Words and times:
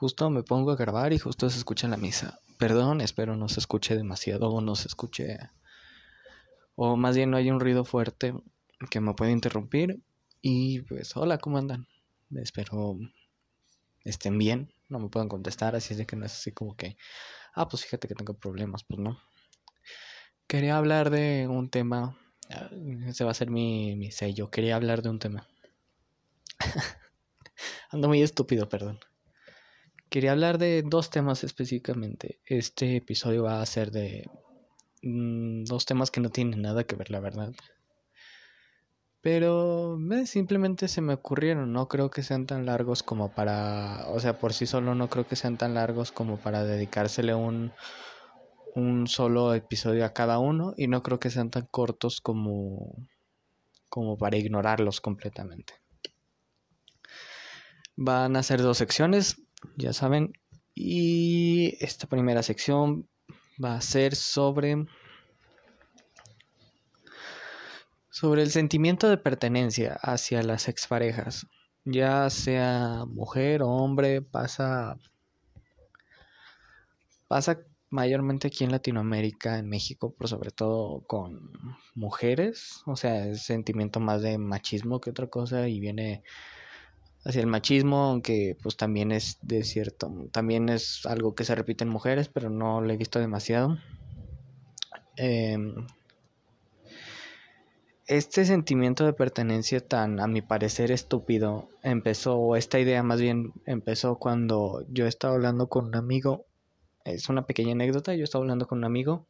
justo 0.00 0.30
me 0.30 0.42
pongo 0.42 0.70
a 0.70 0.76
grabar 0.76 1.12
y 1.12 1.18
justo 1.18 1.50
se 1.50 1.58
escucha 1.58 1.86
la 1.86 1.98
misa. 1.98 2.40
Perdón, 2.56 3.02
espero 3.02 3.36
no 3.36 3.50
se 3.50 3.60
escuche 3.60 3.94
demasiado 3.94 4.48
o 4.48 4.62
no 4.62 4.74
se 4.74 4.88
escuche... 4.88 5.38
O 6.74 6.96
más 6.96 7.14
bien 7.14 7.30
no 7.30 7.36
hay 7.36 7.50
un 7.50 7.60
ruido 7.60 7.84
fuerte 7.84 8.32
que 8.88 9.00
me 9.00 9.12
pueda 9.12 9.30
interrumpir. 9.30 10.00
Y 10.40 10.80
pues, 10.80 11.14
hola, 11.18 11.36
¿cómo 11.36 11.58
andan? 11.58 11.86
Espero 12.34 12.96
estén 14.02 14.38
bien, 14.38 14.72
no 14.88 15.00
me 15.00 15.10
puedan 15.10 15.28
contestar, 15.28 15.76
así 15.76 15.92
es 15.92 15.98
de 15.98 16.06
que 16.06 16.16
no 16.16 16.24
es 16.24 16.32
así 16.32 16.50
como 16.52 16.74
que, 16.76 16.96
ah, 17.52 17.68
pues 17.68 17.84
fíjate 17.84 18.08
que 18.08 18.14
tengo 18.14 18.32
problemas, 18.32 18.84
pues 18.84 18.98
no. 18.98 19.20
Quería 20.46 20.78
hablar 20.78 21.10
de 21.10 21.46
un 21.46 21.68
tema, 21.68 22.16
ah, 22.48 22.70
ese 23.06 23.24
va 23.24 23.32
a 23.32 23.34
ser 23.34 23.50
mi, 23.50 23.96
mi 23.96 24.10
sello, 24.12 24.50
quería 24.50 24.76
hablar 24.76 25.02
de 25.02 25.10
un 25.10 25.18
tema. 25.18 25.46
Ando 27.90 28.08
muy 28.08 28.22
estúpido, 28.22 28.66
perdón. 28.66 28.98
Quería 30.10 30.32
hablar 30.32 30.58
de 30.58 30.82
dos 30.82 31.08
temas 31.08 31.44
específicamente. 31.44 32.40
Este 32.44 32.96
episodio 32.96 33.44
va 33.44 33.62
a 33.62 33.66
ser 33.66 33.92
de 33.92 34.28
mm, 35.02 35.62
dos 35.64 35.86
temas 35.86 36.10
que 36.10 36.20
no 36.20 36.30
tienen 36.30 36.62
nada 36.62 36.82
que 36.82 36.96
ver, 36.96 37.12
la 37.12 37.20
verdad. 37.20 37.52
Pero 39.20 39.98
simplemente 40.24 40.88
se 40.88 41.00
me 41.00 41.14
ocurrieron, 41.14 41.72
no 41.72 41.86
creo 41.86 42.10
que 42.10 42.24
sean 42.24 42.46
tan 42.46 42.66
largos 42.66 43.04
como 43.04 43.32
para, 43.32 44.08
o 44.08 44.18
sea, 44.18 44.38
por 44.38 44.52
sí 44.52 44.66
solo 44.66 44.96
no 44.96 45.08
creo 45.08 45.28
que 45.28 45.36
sean 45.36 45.56
tan 45.58 45.74
largos 45.74 46.10
como 46.10 46.38
para 46.38 46.64
dedicársele 46.64 47.34
un, 47.34 47.72
un 48.74 49.06
solo 49.06 49.54
episodio 49.54 50.04
a 50.04 50.12
cada 50.12 50.40
uno 50.40 50.74
y 50.76 50.88
no 50.88 51.04
creo 51.04 51.20
que 51.20 51.30
sean 51.30 51.50
tan 51.50 51.66
cortos 51.70 52.20
como, 52.20 52.96
como 53.88 54.18
para 54.18 54.38
ignorarlos 54.38 55.00
completamente. 55.00 55.74
Van 57.94 58.34
a 58.36 58.42
ser 58.42 58.62
dos 58.62 58.78
secciones, 58.78 59.36
ya 59.76 59.92
saben, 59.92 60.32
y 60.74 61.76
esta 61.84 62.06
primera 62.06 62.42
sección 62.42 63.08
va 63.62 63.74
a 63.74 63.80
ser 63.80 64.14
sobre 64.16 64.86
sobre 68.10 68.42
el 68.42 68.50
sentimiento 68.50 69.08
de 69.08 69.16
pertenencia 69.16 69.94
hacia 70.02 70.42
las 70.42 70.68
exparejas, 70.68 71.46
ya 71.84 72.28
sea 72.30 73.04
mujer 73.06 73.62
o 73.62 73.68
hombre, 73.68 74.22
pasa 74.22 74.96
pasa 77.28 77.60
mayormente 77.90 78.48
aquí 78.48 78.64
en 78.64 78.72
Latinoamérica, 78.72 79.58
en 79.58 79.68
México, 79.68 80.14
por 80.14 80.28
sobre 80.28 80.50
todo 80.50 81.02
con 81.06 81.52
mujeres, 81.94 82.82
o 82.86 82.96
sea, 82.96 83.26
es 83.26 83.42
sentimiento 83.42 84.00
más 84.00 84.22
de 84.22 84.38
machismo 84.38 85.00
que 85.00 85.10
otra 85.10 85.28
cosa 85.28 85.68
y 85.68 85.80
viene 85.80 86.22
hacia 87.24 87.40
el 87.40 87.46
machismo, 87.46 88.04
aunque 88.04 88.56
pues 88.62 88.76
también 88.76 89.12
es 89.12 89.38
de 89.42 89.62
cierto, 89.64 90.10
también 90.32 90.68
es 90.68 91.04
algo 91.06 91.34
que 91.34 91.44
se 91.44 91.54
repite 91.54 91.84
en 91.84 91.90
mujeres, 91.90 92.28
pero 92.28 92.50
no 92.50 92.80
lo 92.80 92.92
he 92.92 92.96
visto 92.96 93.18
demasiado. 93.18 93.78
Eh, 95.16 95.58
este 98.10 98.44
sentimiento 98.44 99.04
de 99.06 99.12
pertenencia 99.12 99.86
tan, 99.86 100.18
a 100.18 100.26
mi 100.26 100.42
parecer, 100.42 100.90
estúpido, 100.90 101.68
empezó, 101.84 102.36
o 102.38 102.56
esta 102.56 102.80
idea 102.80 103.04
más 103.04 103.20
bien 103.20 103.52
empezó 103.66 104.18
cuando 104.18 104.84
yo 104.88 105.06
estaba 105.06 105.34
hablando 105.34 105.68
con 105.68 105.84
un 105.84 105.94
amigo. 105.94 106.46
Es 107.04 107.28
una 107.28 107.46
pequeña 107.46 107.70
anécdota, 107.70 108.16
yo 108.16 108.24
estaba 108.24 108.42
hablando 108.42 108.66
con 108.66 108.78
un 108.78 108.84
amigo. 108.84 109.28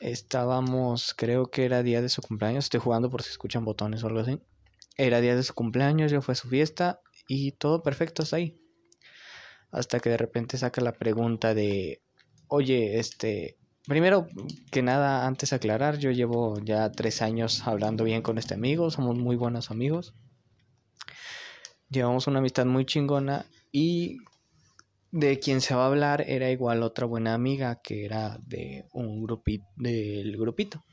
Estábamos, 0.00 1.14
creo 1.16 1.52
que 1.52 1.64
era 1.64 1.84
día 1.84 2.02
de 2.02 2.08
su 2.08 2.22
cumpleaños, 2.22 2.64
estoy 2.64 2.80
jugando 2.80 3.08
por 3.08 3.22
si 3.22 3.30
escuchan 3.30 3.64
botones 3.64 4.02
o 4.02 4.08
algo 4.08 4.18
así. 4.18 4.40
Era 5.00 5.20
día 5.20 5.34
de 5.34 5.42
su 5.42 5.54
cumpleaños, 5.54 6.12
yo 6.12 6.20
fue 6.20 6.32
a 6.32 6.36
su 6.36 6.48
fiesta 6.48 7.00
y 7.26 7.52
todo 7.52 7.82
perfecto 7.82 8.22
hasta 8.22 8.36
ahí. 8.36 8.60
Hasta 9.70 10.00
que 10.00 10.10
de 10.10 10.16
repente 10.16 10.58
saca 10.58 10.80
la 10.80 10.92
pregunta 10.92 11.54
de, 11.54 12.02
oye, 12.48 12.98
este, 12.98 13.56
Primero 13.86 14.28
que 14.70 14.82
nada, 14.82 15.26
antes 15.26 15.52
aclarar, 15.52 15.98
yo 15.98 16.10
llevo 16.10 16.60
ya 16.60 16.92
tres 16.92 17.22
años 17.22 17.66
hablando 17.66 18.04
bien 18.04 18.22
con 18.22 18.38
este 18.38 18.54
amigo, 18.54 18.90
somos 18.90 19.16
muy 19.16 19.36
buenos 19.36 19.70
amigos. 19.70 20.14
Llevamos 21.88 22.26
una 22.26 22.38
amistad 22.40 22.66
muy 22.66 22.84
chingona 22.84 23.46
y 23.72 24.18
de 25.10 25.40
quien 25.40 25.60
se 25.60 25.74
va 25.74 25.84
a 25.84 25.86
hablar 25.88 26.24
era 26.28 26.50
igual 26.50 26.82
otra 26.82 27.06
buena 27.06 27.34
amiga 27.34 27.80
que 27.82 28.04
era 28.04 28.38
de 28.46 28.86
un 28.92 29.22
grupito, 29.22 29.64
del 29.76 30.36
grupito. 30.36 30.84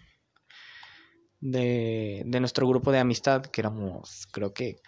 De, 1.40 2.24
de 2.26 2.40
nuestro 2.40 2.68
grupo 2.68 2.92
de 2.92 3.00
amistad, 3.00 3.44
que 3.44 3.62
éramos, 3.62 4.28
creo 4.32 4.54
que 4.54 4.82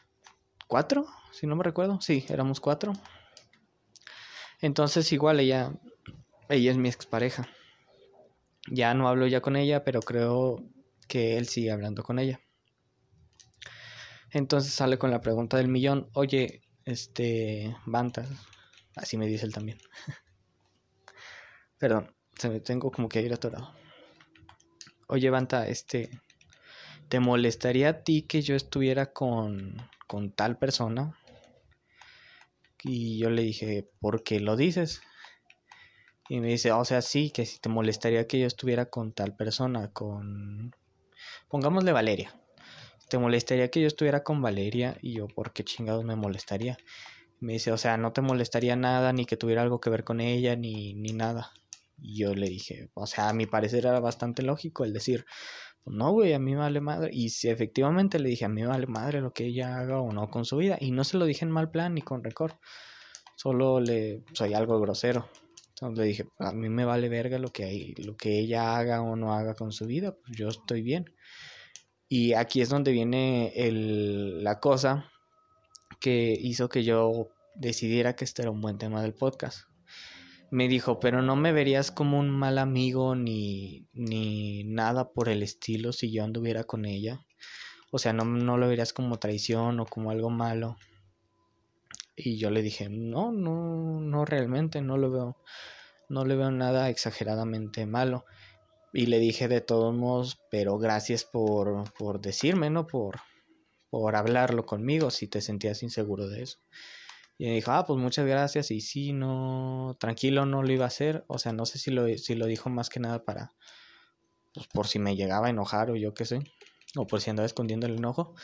cuatro, 0.68 1.06
si 1.32 1.48
no 1.48 1.56
me 1.56 1.64
recuerdo. 1.64 2.00
Sí, 2.02 2.26
éramos 2.30 2.60
cuatro. 2.60 2.94
Entonces 4.62 5.12
igual 5.12 5.40
ella, 5.40 5.74
ella 6.50 6.72
es 6.72 6.78
mi 6.78 6.90
expareja. 6.90 7.48
Ya 8.72 8.94
no 8.94 9.08
hablo 9.08 9.26
ya 9.28 9.42
con 9.42 9.56
ella, 9.56 9.84
pero 9.84 10.02
creo 10.02 10.64
que 11.08 11.38
él 11.38 11.48
sigue 11.48 11.72
hablando 11.72 12.04
con 12.04 12.20
ella. 12.20 12.40
Entonces 14.32 14.74
sale 14.74 14.98
con 14.98 15.10
la 15.10 15.22
pregunta 15.22 15.58
del 15.58 15.70
millón, 15.70 16.10
oye, 16.14 16.62
este, 16.86 17.76
Banta, 17.86 18.26
así 18.96 19.18
me 19.18 19.26
dice 19.26 19.46
él 19.46 19.54
también. 19.54 19.80
Perdón, 21.80 22.14
se 22.36 22.50
me 22.50 22.60
tengo 22.60 22.92
como 22.92 23.10
que 23.10 23.22
ir 23.22 23.34
atorado. 23.34 23.74
Oye, 25.08 25.30
Banta, 25.32 25.68
este, 25.68 26.22
¿te 27.10 27.20
molestaría 27.20 27.90
a 27.90 28.04
ti 28.04 28.22
que 28.22 28.42
yo 28.42 28.56
estuviera 28.56 29.12
con, 29.12 29.76
con 30.08 30.32
tal 30.32 30.58
persona? 30.58 31.18
Y 32.84 33.18
yo 33.18 33.30
le 33.30 33.42
dije, 33.42 33.90
¿por 34.00 34.24
qué 34.24 34.40
lo 34.40 34.56
dices? 34.56 35.02
Y 36.30 36.40
me 36.40 36.48
dice, 36.50 36.72
o 36.72 36.86
sea, 36.86 37.02
sí, 37.02 37.32
que 37.32 37.46
si 37.46 37.60
te 37.60 37.68
molestaría 37.68 38.28
que 38.28 38.40
yo 38.40 38.46
estuviera 38.46 38.86
con 38.86 39.12
tal 39.14 39.36
persona, 39.36 39.92
con... 39.92 40.72
Pongámosle 41.50 41.92
Valeria. 41.92 42.40
¿Te 43.10 43.18
molestaría 43.18 43.72
que 43.72 43.82
yo 43.82 43.88
estuviera 43.88 44.24
con 44.24 44.42
Valeria? 44.42 44.96
Y 45.02 45.14
yo, 45.14 45.28
¿por 45.28 45.52
qué 45.52 45.64
chingados 45.64 46.06
me 46.06 46.16
molestaría? 46.16 46.78
Me 47.40 47.54
dice, 47.54 47.72
o 47.72 47.78
sea, 47.78 47.98
no 47.98 48.14
te 48.14 48.22
molestaría 48.22 48.76
nada, 48.76 49.12
ni 49.14 49.26
que 49.26 49.36
tuviera 49.36 49.64
algo 49.64 49.80
que 49.80 49.90
ver 49.90 50.04
con 50.04 50.20
ella, 50.22 50.56
ni, 50.56 50.94
ni 50.94 51.14
nada. 51.14 51.52
Y 51.98 52.20
yo 52.20 52.36
le 52.36 52.48
dije, 52.48 52.92
o 52.94 53.08
sea, 53.08 53.30
a 53.30 53.34
mi 53.34 53.48
parecer 53.48 53.86
era 53.88 54.00
bastante 54.00 54.44
lógico 54.44 54.84
el 54.84 54.94
decir, 54.94 55.26
no, 55.86 56.12
güey, 56.12 56.34
a 56.34 56.40
mí 56.40 56.52
me 56.52 56.60
vale 56.60 56.82
madre. 56.82 57.10
Y 57.14 57.30
si 57.30 57.50
efectivamente 57.50 58.20
le 58.20 58.30
dije, 58.30 58.46
a 58.46 58.50
mí 58.50 58.62
me 58.62 58.68
vale 58.68 58.88
madre 58.88 59.22
lo 59.22 59.34
que 59.34 59.46
ella 59.46 59.78
haga 59.78 60.02
o 60.02 60.12
no 60.12 60.30
con 60.30 60.46
su 60.46 60.58
vida. 60.58 60.78
Y 60.80 60.92
no 60.92 61.04
se 61.04 61.18
lo 61.18 61.26
dije 61.26 61.46
en 61.46 61.52
mal 61.52 61.72
plan 61.72 61.94
ni 61.94 62.02
con 62.02 62.24
récord. 62.24 62.54
Solo 63.36 63.80
le 63.80 64.24
soy 64.34 64.54
algo 64.54 64.80
grosero. 64.80 65.30
Entonces 65.70 65.98
le 65.98 66.06
dije, 66.06 66.26
a 66.40 66.52
mí 66.52 66.70
me 66.70 66.86
vale 66.86 67.08
verga 67.10 67.40
lo 67.40 67.50
que, 67.50 67.64
hay, 67.64 67.94
lo 67.96 68.18
que 68.18 68.40
ella 68.40 68.78
haga 68.78 69.02
o 69.02 69.16
no 69.16 69.34
haga 69.34 69.56
con 69.56 69.72
su 69.72 69.86
vida, 69.86 70.14
pues 70.14 70.38
yo 70.38 70.50
estoy 70.50 70.82
bien. 70.82 71.06
Y 72.10 72.34
aquí 72.34 72.62
es 72.62 72.70
donde 72.70 72.92
viene 72.92 73.54
el, 73.56 74.44
la 74.44 74.60
cosa 74.60 75.10
que 76.02 76.36
hizo 76.38 76.68
que 76.68 76.84
yo 76.84 77.30
decidiera 77.56 78.16
que 78.16 78.26
este 78.26 78.42
era 78.42 78.52
un 78.52 78.62
buen 78.62 78.78
tema 78.78 79.02
del 79.02 79.14
podcast. 79.14 79.69
Me 80.52 80.68
dijo, 80.68 81.00
pero 81.00 81.22
no 81.22 81.36
me 81.36 81.52
verías 81.52 81.92
como 81.92 82.20
un 82.20 82.30
mal 82.32 82.58
amigo 82.58 83.16
ni, 83.16 83.88
ni 83.94 84.64
nada 84.64 85.12
por 85.12 85.30
el 85.30 85.44
estilo 85.44 85.94
si 85.94 86.12
yo 86.12 86.24
anduviera 86.24 86.64
con 86.64 86.86
ella. 86.86 87.26
O 87.92 88.00
sea, 88.00 88.14
no, 88.14 88.26
no 88.26 88.58
lo 88.58 88.68
verías 88.68 88.94
como 88.94 89.20
traición 89.20 89.80
o 89.80 89.86
como 89.86 90.12
algo 90.12 90.30
malo. 90.30 90.78
Y 92.16 92.38
yo 92.38 92.50
le 92.52 92.62
dije, 92.62 92.90
no, 92.90 93.32
no, 93.32 94.02
no 94.02 94.26
realmente, 94.26 94.82
no 94.82 94.98
lo 94.98 95.10
veo, 95.10 95.38
no 96.10 96.26
le 96.26 96.36
veo 96.36 96.52
nada 96.52 96.90
exageradamente 96.90 97.86
malo. 97.86 98.26
Y 98.92 99.06
le 99.06 99.20
dije 99.20 99.48
de 99.48 99.62
todos 99.62 99.96
modos, 99.96 100.40
pero 100.50 100.78
gracias 100.78 101.24
por, 101.24 101.94
por 101.94 102.20
decirme, 102.20 102.70
¿no? 102.70 102.88
Por, 102.88 103.20
por 103.90 104.16
hablarlo 104.16 104.66
conmigo 104.66 105.12
si 105.12 105.28
te 105.28 105.42
sentías 105.42 105.84
inseguro 105.84 106.28
de 106.28 106.44
eso. 106.44 106.60
Y 107.40 107.46
me 107.46 107.54
dijo, 107.54 107.72
ah, 107.72 107.86
pues 107.86 107.98
muchas 107.98 108.28
gracias. 108.28 108.70
Y 108.70 108.82
sí, 108.82 109.14
no, 109.14 109.96
tranquilo, 109.98 110.46
no 110.46 110.62
lo 110.62 110.74
iba 110.74 110.84
a 110.84 110.90
hacer. 110.90 111.24
O 111.28 111.40
sea, 111.40 111.54
no 111.54 111.66
sé 111.66 111.80
si 111.80 111.90
lo, 111.90 112.06
si 112.18 112.36
lo 112.36 112.46
dijo 112.48 112.70
más 112.70 112.90
que 112.90 113.00
nada 113.00 113.24
para, 113.24 113.54
pues 114.54 114.68
por 114.68 114.88
si 114.88 115.00
me 115.00 115.16
llegaba 115.16 115.48
a 115.48 115.50
enojar 115.50 115.90
o 115.90 115.96
yo 115.96 116.14
qué 116.14 116.26
sé. 116.26 116.44
O 116.98 117.08
por 117.08 117.22
si 117.22 117.30
andaba 117.30 117.46
escondiendo 117.46 117.88
el 117.88 117.96
enojo. 117.96 118.36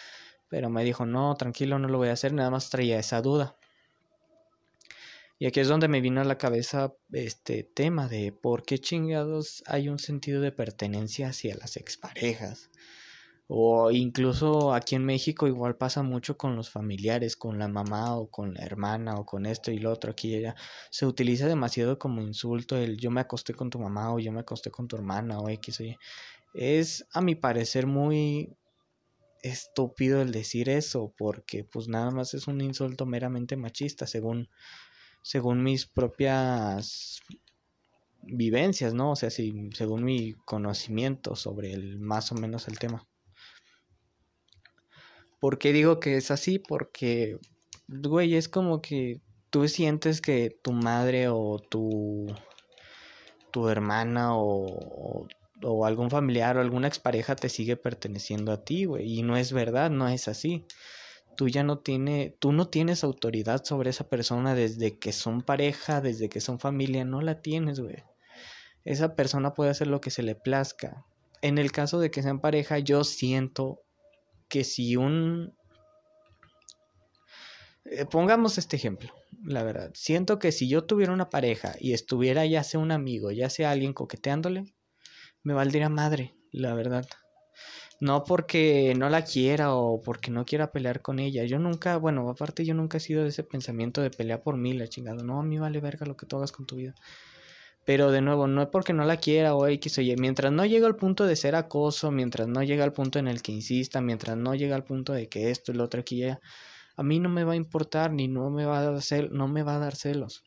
Pero 0.48 0.70
me 0.70 0.86
dijo, 0.86 1.06
no, 1.06 1.36
tranquilo, 1.36 1.78
no 1.78 1.90
lo 1.90 1.98
voy 1.98 2.08
a 2.08 2.14
hacer. 2.14 2.32
Nada 2.32 2.50
más 2.50 2.70
traía 2.70 2.98
esa 2.98 3.22
duda. 3.22 3.58
Y 5.38 5.48
aquí 5.48 5.60
es 5.60 5.68
donde 5.68 5.90
me 5.90 6.00
vino 6.00 6.22
a 6.22 6.24
la 6.24 6.38
cabeza 6.38 6.94
este 7.12 7.64
tema 7.64 8.08
de 8.08 8.32
por 8.32 8.64
qué 8.64 8.80
chingados 8.80 9.62
hay 9.66 9.90
un 9.90 10.00
sentido 10.00 10.40
de 10.40 10.54
pertenencia 10.54 11.28
hacia 11.28 11.58
las 11.58 11.76
exparejas. 11.76 12.70
O 13.48 13.92
incluso 13.92 14.74
aquí 14.74 14.96
en 14.96 15.06
México 15.06 15.48
igual 15.48 15.78
pasa 15.78 16.02
mucho 16.02 16.36
con 16.38 16.56
los 16.56 16.70
familiares, 16.70 17.36
con 17.36 17.60
la 17.60 17.68
mamá 17.68 18.16
o 18.18 18.28
con 18.30 18.56
la 18.56 18.64
hermana 18.64 19.16
o 19.16 19.26
con 19.26 19.46
esto 19.46 19.72
y 19.72 19.78
lo 19.80 19.92
otro. 19.92 20.12
Aquí 20.12 20.40
ya 20.42 20.56
se 20.90 21.06
utiliza 21.06 21.48
demasiado 21.48 22.00
como 22.00 22.22
insulto 22.22 22.78
el 22.78 22.98
yo 22.98 23.12
me 23.12 23.22
acosté 23.22 23.54
con 23.54 23.70
tu 23.70 23.80
mamá 23.80 24.14
o 24.14 24.20
yo 24.20 24.32
me 24.32 24.42
acosté 24.42 24.72
con 24.72 24.88
tu 24.88 24.96
hermana 24.96 25.40
o 25.40 25.50
X 25.50 25.80
o. 25.82 25.84
Es 26.56 27.06
a 27.14 27.22
mi 27.22 27.36
parecer 27.36 27.88
muy 27.88 28.56
estúpido 29.44 30.22
el 30.22 30.32
decir 30.32 30.70
eso 30.70 31.14
porque 31.18 31.64
pues 31.64 31.88
nada 31.88 32.12
más 32.12 32.34
es 32.34 32.48
un 32.48 32.62
insulto 32.62 33.06
meramente 33.06 33.56
machista 33.58 34.08
según 34.08 34.50
según 35.22 35.64
mis 35.64 35.86
propias 35.88 37.22
vivencias, 38.22 38.94
¿no? 38.94 39.12
O 39.12 39.16
sea, 39.16 39.30
si, 39.30 39.70
según 39.74 40.04
mi 40.04 40.34
conocimiento 40.46 41.36
sobre 41.36 41.74
el 41.74 42.00
más 42.00 42.32
o 42.32 42.36
menos 42.36 42.68
el 42.68 42.80
tema. 42.80 43.08
¿Por 45.40 45.58
qué 45.58 45.74
digo 45.74 46.00
que 46.00 46.18
es 46.18 46.32
así? 46.32 46.60
Porque, 46.60 47.38
güey, 47.88 48.36
es 48.36 48.50
como 48.50 48.82
que 48.82 49.22
tú 49.50 49.68
sientes 49.68 50.22
que 50.22 50.58
tu 50.62 50.72
madre 50.72 51.28
o 51.30 51.60
tu, 51.60 52.28
tu 53.52 53.70
hermana 53.70 54.38
o, 54.38 55.28
o 55.64 55.86
algún 55.86 56.10
familiar 56.10 56.58
o 56.58 56.62
alguna 56.62 56.88
expareja 56.88 57.36
te 57.36 57.50
sigue 57.50 57.78
perteneciendo 57.78 58.52
a 58.52 58.64
ti, 58.64 58.86
güey. 58.86 59.20
Y 59.20 59.24
no 59.24 59.38
es 59.38 59.54
verdad, 59.54 59.90
no 59.90 60.08
es 60.08 60.28
así. 60.28 60.66
Tú 61.36 61.50
ya 61.50 61.64
no 61.64 61.80
tienes, 61.80 62.34
tú 62.40 62.54
no 62.54 62.68
tienes 62.68 63.04
autoridad 63.04 63.64
sobre 63.66 63.90
esa 63.90 64.08
persona 64.08 64.56
desde 64.56 64.98
que 64.98 65.12
son 65.12 65.42
pareja, 65.42 66.02
desde 66.02 66.30
que 66.30 66.40
son 66.40 66.60
familia, 66.60 67.04
no 67.04 67.22
la 67.22 67.42
tienes, 67.42 67.80
güey. 67.80 68.04
Esa 68.86 69.16
persona 69.16 69.54
puede 69.54 69.72
hacer 69.72 69.88
lo 69.88 70.00
que 70.00 70.12
se 70.12 70.24
le 70.24 70.36
plazca. 70.36 71.06
En 71.42 71.58
el 71.58 71.72
caso 71.72 72.00
de 72.00 72.12
que 72.12 72.22
sean 72.22 72.40
pareja, 72.40 72.80
yo 72.80 73.04
siento 73.04 73.82
que 74.48 74.64
si 74.64 74.96
un... 74.96 75.54
Eh, 77.86 78.06
pongamos 78.06 78.58
este 78.58 78.76
ejemplo, 78.76 79.14
la 79.44 79.64
verdad. 79.64 79.92
Siento 79.94 80.40
que 80.40 80.52
si 80.52 80.68
yo 80.68 80.86
tuviera 80.86 81.14
una 81.14 81.30
pareja 81.30 81.76
y 81.80 81.94
estuviera 81.94 82.46
ya 82.46 82.64
sea 82.64 82.80
un 82.80 82.92
amigo, 82.92 83.32
ya 83.32 83.50
sea 83.50 83.72
alguien 83.72 83.94
coqueteándole, 83.94 84.66
me 85.44 85.54
valdría 85.54 85.90
madre, 85.90 86.36
la 86.52 86.74
verdad. 86.74 87.06
No 88.02 88.24
porque 88.24 88.94
no 88.98 89.10
la 89.10 89.24
quiera 89.24 89.74
o 89.74 90.02
porque 90.02 90.30
no 90.32 90.46
quiera 90.46 90.72
pelear 90.72 91.02
con 91.02 91.20
ella. 91.20 91.46
Yo 91.46 91.60
nunca, 91.60 91.98
bueno, 91.98 92.30
aparte 92.30 92.66
yo 92.66 92.74
nunca 92.74 92.98
he 92.98 93.00
sido 93.00 93.24
de 93.24 93.30
ese 93.30 93.44
pensamiento 93.44 94.02
de 94.02 94.10
pelear 94.10 94.44
por 94.44 94.58
mí, 94.58 94.74
la 94.74 94.88
chingada. 94.88 95.24
No, 95.24 95.40
a 95.40 95.44
mí 95.44 95.58
vale 95.60 95.80
verga 95.80 96.06
lo 96.06 96.18
que 96.18 96.26
tú 96.26 96.36
hagas 96.36 96.52
con 96.52 96.66
tu 96.66 96.76
vida. 96.76 96.94
Pero 97.86 98.12
de 98.12 98.22
nuevo, 98.22 98.48
no 98.48 98.62
es 98.64 98.68
porque 98.70 98.94
no 98.94 99.06
la 99.06 99.18
quiera 99.18 99.56
o 99.56 99.68
X 99.68 100.00
o 100.00 100.02
Y. 100.02 100.16
Mientras 100.18 100.52
no 100.52 100.66
llega 100.66 100.88
al 100.88 100.96
punto 100.96 101.26
de 101.26 101.36
ser 101.36 101.56
acoso, 101.56 102.12
mientras 102.12 102.48
no 102.48 102.64
llega 102.64 102.84
al 102.84 102.94
punto 102.94 103.20
en 103.20 103.28
el 103.28 103.42
que 103.42 103.52
insista, 103.52 104.02
mientras 104.02 104.36
no 104.36 104.56
llega 104.56 104.76
al 104.76 104.84
punto 104.84 105.14
de 105.14 105.30
que 105.30 105.52
esto 105.52 105.72
y 105.72 105.76
lo 105.76 105.84
otro 105.84 106.02
aquí 106.02 106.24
a 106.24 107.04
mí 107.04 107.20
no 107.20 107.30
me 107.30 107.44
va 107.44 107.54
a 107.54 107.58
importar 107.58 108.12
ni 108.12 108.28
no 108.28 108.50
me 108.50 108.66
va 108.66 108.80
a 108.80 108.84
dar 108.84 109.32
no 109.32 109.48
me 109.48 109.64
va 109.64 109.76
a 109.76 109.80
dar 109.80 109.96
celos. 109.96 110.44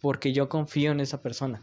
Porque 0.00 0.32
yo 0.32 0.48
confío 0.48 0.92
en 0.92 1.00
esa 1.00 1.22
persona 1.22 1.62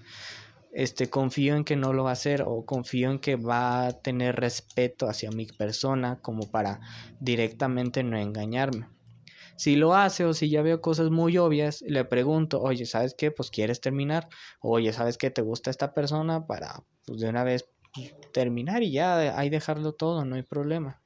este, 0.72 1.10
confío 1.10 1.56
en 1.56 1.64
que 1.64 1.76
no 1.76 1.94
lo 1.94 2.04
va 2.04 2.12
a 2.12 2.14
hacer 2.14 2.44
o 2.46 2.66
confío 2.66 3.12
en 3.12 3.20
que 3.20 3.36
va 3.36 3.88
a 3.88 3.94
tener 4.02 4.36
respeto 4.36 5.08
hacia 5.08 5.32
mi 5.32 5.46
persona 5.46 6.20
como 6.22 6.50
para 6.52 6.80
directamente 7.20 8.04
no 8.04 8.18
engañarme. 8.18 8.88
Si 9.60 9.76
lo 9.76 9.94
hace 9.94 10.24
o 10.24 10.34
si 10.34 10.50
ya 10.50 10.62
veo 10.62 10.80
cosas 10.80 11.10
muy 11.12 11.38
obvias, 11.38 11.82
le 11.82 12.06
pregunto, 12.06 12.62
oye, 12.62 12.86
¿sabes 12.86 13.14
qué? 13.14 13.30
Pues 13.30 13.52
quieres 13.52 13.82
terminar. 13.82 14.30
Oye, 14.62 14.94
¿sabes 14.94 15.18
qué? 15.18 15.32
¿Te 15.32 15.42
gusta 15.42 15.70
esta 15.70 15.94
persona? 15.94 16.48
Para 16.48 16.86
pues, 17.06 17.20
de 17.20 17.28
una 17.28 17.44
vez 17.44 17.68
pues, 17.94 18.16
terminar 18.32 18.84
y 18.84 18.94
ya 18.94 19.38
ahí 19.38 19.50
dejarlo 19.50 19.92
todo, 19.92 20.24
no 20.24 20.38
hay 20.38 20.44
problema. 20.44 21.04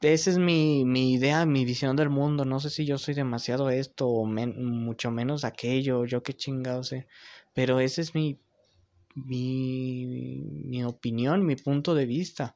esa 0.00 0.30
es 0.30 0.38
mi, 0.38 0.84
mi 0.84 1.12
idea, 1.12 1.46
mi 1.46 1.64
visión 1.64 1.94
del 1.94 2.10
mundo. 2.10 2.44
No 2.44 2.58
sé 2.58 2.68
si 2.68 2.84
yo 2.84 2.98
soy 2.98 3.14
demasiado 3.14 3.70
esto 3.70 4.08
o 4.08 4.26
mucho 4.26 5.12
menos 5.12 5.44
aquello, 5.44 6.04
yo 6.04 6.24
qué 6.24 6.34
chingado 6.34 6.82
sé. 6.82 7.06
Pero 7.54 7.78
ese 7.78 8.00
es 8.00 8.12
mi, 8.12 8.40
mi, 9.14 10.42
mi 10.66 10.82
opinión, 10.84 11.46
mi 11.46 11.54
punto 11.54 11.94
de 11.94 12.06
vista. 12.06 12.54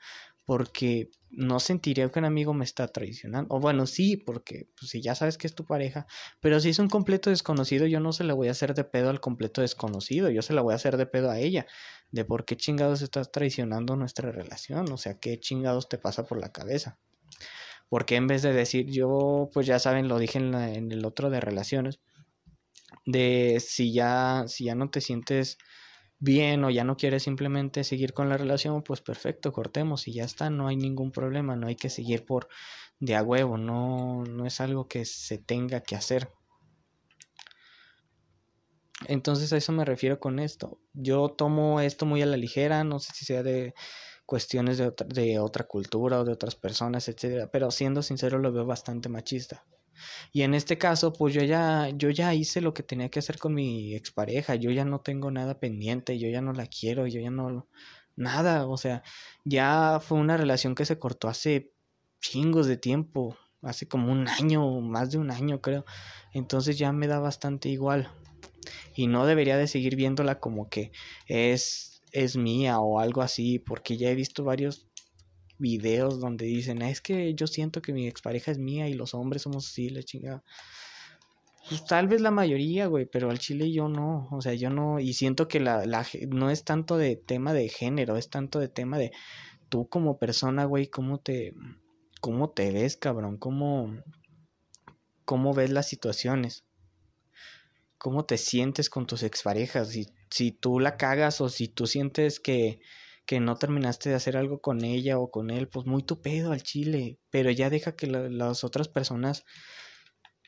Porque 0.48 1.10
no 1.30 1.60
sentiría 1.60 2.08
que 2.08 2.18
un 2.18 2.24
amigo 2.24 2.54
me 2.54 2.64
está 2.64 2.88
traicionando. 2.88 3.54
O 3.54 3.60
bueno, 3.60 3.86
sí, 3.86 4.16
porque 4.16 4.70
pues, 4.78 4.90
si 4.90 5.02
ya 5.02 5.14
sabes 5.14 5.36
que 5.36 5.46
es 5.46 5.54
tu 5.54 5.66
pareja. 5.66 6.06
Pero 6.40 6.58
si 6.58 6.70
es 6.70 6.78
un 6.78 6.88
completo 6.88 7.28
desconocido, 7.28 7.86
yo 7.86 8.00
no 8.00 8.12
se 8.12 8.24
le 8.24 8.32
voy 8.32 8.48
a 8.48 8.52
hacer 8.52 8.72
de 8.72 8.84
pedo 8.84 9.10
al 9.10 9.20
completo 9.20 9.60
desconocido. 9.60 10.30
Yo 10.30 10.40
se 10.40 10.54
la 10.54 10.62
voy 10.62 10.72
a 10.72 10.76
hacer 10.76 10.96
de 10.96 11.04
pedo 11.04 11.30
a 11.30 11.38
ella. 11.38 11.66
De 12.12 12.24
por 12.24 12.46
qué 12.46 12.56
chingados 12.56 13.02
estás 13.02 13.30
traicionando 13.30 13.94
nuestra 13.94 14.32
relación. 14.32 14.90
O 14.90 14.96
sea, 14.96 15.18
qué 15.18 15.38
chingados 15.38 15.90
te 15.90 15.98
pasa 15.98 16.24
por 16.24 16.40
la 16.40 16.50
cabeza. 16.50 16.98
Porque 17.90 18.16
en 18.16 18.26
vez 18.26 18.40
de 18.40 18.54
decir, 18.54 18.86
yo, 18.86 19.50
pues 19.52 19.66
ya 19.66 19.78
saben, 19.78 20.08
lo 20.08 20.18
dije 20.18 20.38
en, 20.38 20.54
en 20.54 20.92
el 20.92 21.04
otro 21.04 21.28
de 21.28 21.40
relaciones, 21.40 22.00
de 23.04 23.58
si 23.60 23.92
ya, 23.92 24.44
si 24.46 24.64
ya 24.64 24.74
no 24.74 24.88
te 24.88 25.02
sientes 25.02 25.58
bien 26.18 26.64
o 26.64 26.70
ya 26.70 26.84
no 26.84 26.96
quieres 26.96 27.22
simplemente 27.22 27.84
seguir 27.84 28.12
con 28.12 28.28
la 28.28 28.36
relación, 28.36 28.82
pues 28.82 29.00
perfecto, 29.00 29.52
cortemos 29.52 30.08
y 30.08 30.14
ya 30.14 30.24
está, 30.24 30.50
no 30.50 30.68
hay 30.68 30.76
ningún 30.76 31.12
problema, 31.12 31.56
no 31.56 31.66
hay 31.68 31.76
que 31.76 31.90
seguir 31.90 32.24
por 32.24 32.48
de 33.00 33.14
a 33.16 33.22
huevo, 33.22 33.58
no, 33.58 34.24
no 34.24 34.46
es 34.46 34.60
algo 34.60 34.88
que 34.88 35.04
se 35.04 35.38
tenga 35.38 35.80
que 35.82 35.96
hacer. 35.96 36.30
Entonces 39.06 39.52
a 39.52 39.56
eso 39.56 39.72
me 39.72 39.84
refiero 39.84 40.18
con 40.18 40.38
esto. 40.40 40.80
Yo 40.92 41.28
tomo 41.28 41.80
esto 41.80 42.04
muy 42.04 42.22
a 42.22 42.26
la 42.26 42.36
ligera, 42.36 42.82
no 42.84 42.98
sé 42.98 43.12
si 43.14 43.24
sea 43.24 43.42
de 43.42 43.74
cuestiones 44.26 44.78
de 44.78 44.88
otra, 44.88 45.06
de 45.08 45.38
otra 45.38 45.64
cultura 45.66 46.20
o 46.20 46.24
de 46.24 46.32
otras 46.32 46.56
personas, 46.56 47.08
etcétera, 47.08 47.48
pero 47.50 47.70
siendo 47.70 48.02
sincero 48.02 48.38
lo 48.38 48.52
veo 48.52 48.66
bastante 48.66 49.08
machista. 49.08 49.64
Y 50.32 50.42
en 50.42 50.54
este 50.54 50.78
caso, 50.78 51.12
pues 51.12 51.34
yo 51.34 51.42
ya, 51.42 51.88
yo 51.90 52.10
ya 52.10 52.34
hice 52.34 52.60
lo 52.60 52.74
que 52.74 52.82
tenía 52.82 53.08
que 53.08 53.18
hacer 53.18 53.38
con 53.38 53.54
mi 53.54 53.94
expareja, 53.94 54.54
yo 54.54 54.70
ya 54.70 54.84
no 54.84 55.00
tengo 55.00 55.30
nada 55.30 55.58
pendiente, 55.58 56.18
yo 56.18 56.28
ya 56.28 56.40
no 56.40 56.52
la 56.52 56.66
quiero, 56.66 57.06
yo 57.06 57.20
ya 57.20 57.30
no, 57.30 57.68
nada, 58.16 58.66
o 58.66 58.76
sea, 58.76 59.02
ya 59.44 60.00
fue 60.02 60.18
una 60.18 60.36
relación 60.36 60.74
que 60.74 60.84
se 60.84 60.98
cortó 60.98 61.28
hace 61.28 61.72
chingos 62.20 62.66
de 62.66 62.76
tiempo, 62.76 63.36
hace 63.62 63.88
como 63.88 64.12
un 64.12 64.28
año, 64.28 64.80
más 64.80 65.10
de 65.10 65.18
un 65.18 65.30
año 65.30 65.60
creo, 65.60 65.84
entonces 66.32 66.78
ya 66.78 66.92
me 66.92 67.06
da 67.06 67.18
bastante 67.20 67.68
igual. 67.68 68.10
Y 68.94 69.06
no 69.06 69.26
debería 69.26 69.56
de 69.56 69.68
seguir 69.68 69.96
viéndola 69.96 70.40
como 70.40 70.68
que 70.68 70.92
es 71.26 71.98
es 72.12 72.36
mía 72.36 72.80
o 72.80 73.00
algo 73.00 73.22
así, 73.22 73.58
porque 73.58 73.96
ya 73.96 74.10
he 74.10 74.14
visto 74.14 74.44
varios 74.44 74.87
videos 75.58 76.20
donde 76.20 76.46
dicen, 76.46 76.82
es 76.82 77.00
que 77.00 77.34
yo 77.34 77.46
siento 77.46 77.82
que 77.82 77.92
mi 77.92 78.06
expareja 78.06 78.50
es 78.50 78.58
mía 78.58 78.88
y 78.88 78.94
los 78.94 79.14
hombres 79.14 79.42
somos 79.42 79.66
así, 79.66 79.90
la 79.90 80.02
chingada. 80.02 80.42
Pues 81.68 81.84
tal 81.84 82.08
vez 82.08 82.22
la 82.22 82.30
mayoría, 82.30 82.86
güey, 82.86 83.04
pero 83.04 83.30
al 83.30 83.38
chile 83.38 83.70
yo 83.70 83.88
no, 83.88 84.28
o 84.30 84.40
sea, 84.40 84.54
yo 84.54 84.70
no, 84.70 85.00
y 85.00 85.12
siento 85.12 85.48
que 85.48 85.60
la, 85.60 85.84
la, 85.84 86.06
no 86.28 86.48
es 86.50 86.64
tanto 86.64 86.96
de 86.96 87.16
tema 87.16 87.52
de 87.52 87.68
género, 87.68 88.16
es 88.16 88.30
tanto 88.30 88.58
de 88.58 88.68
tema 88.68 88.96
de 88.96 89.12
tú 89.68 89.86
como 89.88 90.18
persona, 90.18 90.64
güey, 90.64 90.86
cómo 90.86 91.18
te, 91.18 91.54
cómo 92.22 92.50
te 92.50 92.72
ves, 92.72 92.96
cabrón, 92.96 93.36
cómo, 93.36 94.02
cómo 95.26 95.52
ves 95.52 95.70
las 95.70 95.86
situaciones, 95.86 96.64
cómo 97.98 98.24
te 98.24 98.38
sientes 98.38 98.88
con 98.88 99.06
tus 99.06 99.22
exparejas, 99.22 99.94
y 99.94 100.06
si 100.30 100.52
tú 100.52 100.80
la 100.80 100.96
cagas 100.96 101.42
o 101.42 101.50
si 101.50 101.68
tú 101.68 101.86
sientes 101.86 102.40
que, 102.40 102.80
que 103.28 103.40
no 103.40 103.56
terminaste 103.56 104.08
de 104.08 104.14
hacer 104.14 104.38
algo 104.38 104.62
con 104.62 104.82
ella 104.82 105.18
o 105.18 105.30
con 105.30 105.50
él, 105.50 105.68
pues 105.68 105.84
muy 105.84 106.02
tu 106.02 106.22
pedo 106.22 106.50
al 106.50 106.62
chile, 106.62 107.18
pero 107.28 107.50
ya 107.50 107.68
deja 107.68 107.94
que 107.94 108.06
las 108.06 108.64
otras 108.64 108.88
personas 108.88 109.44